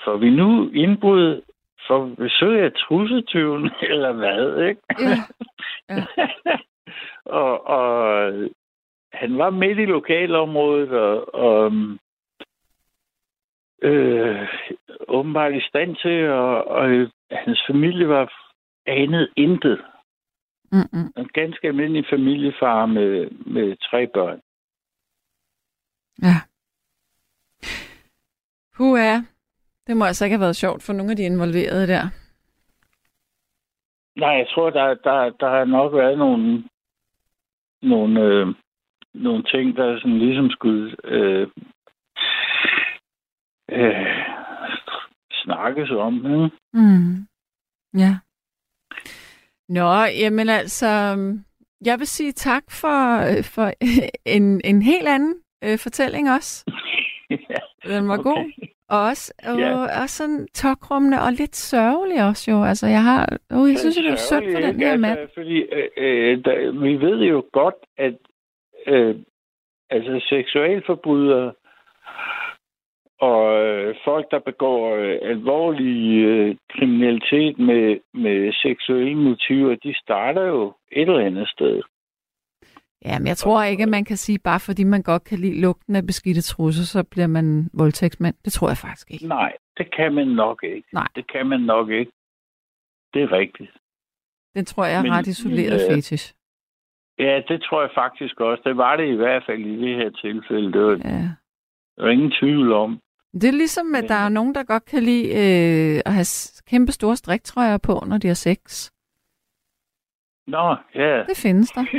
[0.04, 1.42] For vi nu indbrud
[1.86, 4.80] for besøg af trussetyven, eller hvad, ikke?
[5.00, 5.16] Ja.
[5.88, 6.06] Ja.
[7.40, 8.32] og, og
[9.12, 11.72] han var midt i lokalområdet, og, og
[13.82, 14.48] øh,
[15.08, 18.32] åbenbart i stand til, og, og hans familie var
[18.86, 19.84] anet intet.
[20.72, 21.12] Mm-mm.
[21.16, 24.40] En ganske almindelig familiefar med, med tre børn.
[26.22, 26.36] Ja.
[28.76, 29.16] Puha.
[29.86, 32.02] Det må altså ikke have været sjovt for nogle af de involverede der.
[34.16, 36.64] Nej, jeg tror, der, der, der har nok været nogle,
[37.82, 38.46] nogle, øh,
[39.14, 41.48] nogle ting, der sådan ligesom skulle øh,
[43.70, 44.06] øh,
[45.32, 46.14] snakkes om.
[46.16, 46.56] Ikke?
[46.72, 47.26] Mm.
[47.98, 48.14] Ja.
[49.68, 50.86] Nå, jamen altså,
[51.84, 53.72] jeg vil sige tak for, øh, for
[54.36, 55.34] en, en helt anden
[55.64, 56.64] øh, fortælling også.
[57.30, 57.36] ja,
[57.94, 58.22] Den var okay.
[58.30, 58.52] god.
[58.88, 60.02] Og også, og Ja.
[60.02, 62.64] også sådan tokrummende og lidt sørgelig også jo.
[62.64, 63.38] Altså, jeg har...
[63.50, 65.18] Oh, jeg synes, det er synd for den her mand.
[65.18, 68.14] Altså, fordi øh, øh, der, vi ved jo godt, at
[68.86, 69.16] øh,
[69.90, 71.52] altså seksualforbrydere
[73.30, 80.42] og øh, folk, der begår øh, alvorlig øh, kriminalitet med, med seksuelle motiver, de starter
[80.42, 81.82] jo et eller andet sted.
[83.04, 85.60] Ja, men jeg tror ikke, at man kan sige, bare fordi man godt kan lide
[85.60, 88.34] lugten af beskidte trusser, så bliver man voldtægtsmand.
[88.44, 89.26] Det tror jeg faktisk ikke.
[89.26, 90.88] Nej, det kan man nok ikke.
[90.92, 91.08] Nej.
[91.16, 92.12] Det kan man nok ikke.
[93.14, 93.70] Det er rigtigt.
[94.54, 96.34] Den tror jeg er Men- ret isoleret men, øh, fetish.
[97.18, 98.62] Ja, det tror jeg faktisk også.
[98.66, 100.72] Det var det i hvert fald i det her tilfælde.
[100.72, 101.28] Det var, Ja.
[101.96, 102.98] der var ingen tvivl om.
[103.32, 106.26] Det er ligesom, at der er nogen, der godt kan lide øh, at have
[106.66, 108.90] kæmpe store striktrøjer på, når de har sex.
[110.46, 111.24] Nå, ja.
[111.28, 111.84] Det findes der.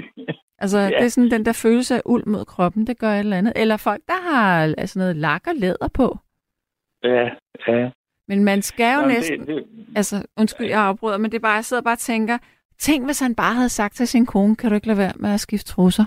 [0.64, 0.86] Altså, ja.
[0.86, 3.54] Det er sådan den der følelse af uld mod kroppen, det gør et eller andet.
[3.56, 6.18] Eller folk, der har altså noget lak og læder på.
[7.04, 7.30] Ja,
[7.68, 7.92] ja.
[8.28, 9.40] Men man skal jo Nå, næsten...
[9.40, 12.38] Det, det, Altså, undskyld, jeg afbryder, men det er bare, jeg sidder bare og tænker,
[12.78, 15.34] tænk, hvis han bare havde sagt til sin kone, kan du ikke lade være med
[15.34, 16.06] at skifte trusser?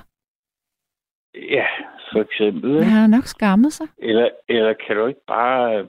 [1.35, 1.67] ja,
[2.13, 2.71] for eksempel.
[2.71, 2.85] Ikke?
[2.85, 3.89] han har nok skammet sig.
[3.99, 5.89] Eller, eller kan du ikke bare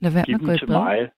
[0.00, 0.74] Lad være give med at gå dem til bad.
[0.74, 1.10] mig?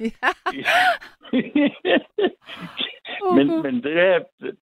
[3.36, 4.18] men, men det er,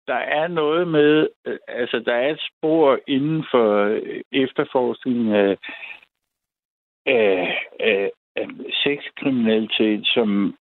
[0.07, 1.29] der er noget med,
[1.69, 5.57] altså der er et spor inden for øh, efterforskning af,
[7.07, 10.57] af, af, af sexkriminalitet, som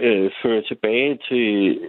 [0.00, 1.80] øh, fører tilbage til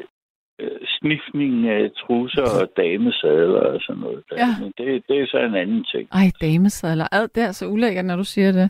[0.59, 4.23] øh, sniffning af trusser og damesadler og sådan noget.
[4.29, 4.35] Der.
[4.37, 4.59] Ja.
[4.59, 6.09] Men det, det er så en anden ting.
[6.11, 7.07] Ej, damesadler.
[7.11, 8.69] Ad, det er så ulækkert, når du siger det.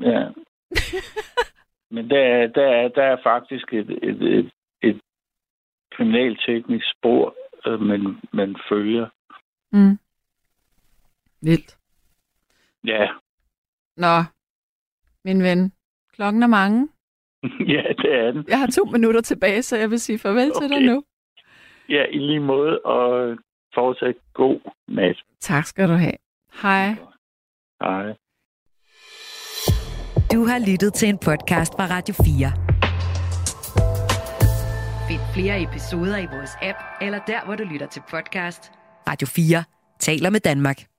[0.00, 0.28] Ja.
[1.94, 4.50] Men der, er- der, er, der er faktisk et, et, et,
[4.82, 5.00] et
[5.92, 7.34] kriminalteknisk spor,
[7.66, 9.06] øh, man, man følger.
[9.72, 9.98] Mm.
[11.42, 11.76] Vildt.
[12.84, 13.08] Ja.
[13.96, 14.16] Nå,
[15.24, 15.72] min ven.
[16.14, 16.88] Klokken er mange.
[17.74, 18.44] ja, det er den.
[18.48, 20.86] Jeg har to minutter tilbage, så jeg vil sige farvel til dig Okay.
[20.86, 21.04] nu.
[21.88, 23.36] Ja, i lige måde, og
[23.74, 25.16] fortsat god nat.
[25.40, 26.16] Tak skal du have.
[26.62, 26.88] Hej.
[27.82, 28.06] Hej.
[30.32, 32.52] Du har lyttet til en podcast fra Radio 4.
[35.08, 38.72] Find flere episoder i vores app, eller der, hvor du lytter til podcast.
[39.08, 39.64] Radio 4
[40.00, 40.91] taler med Danmark.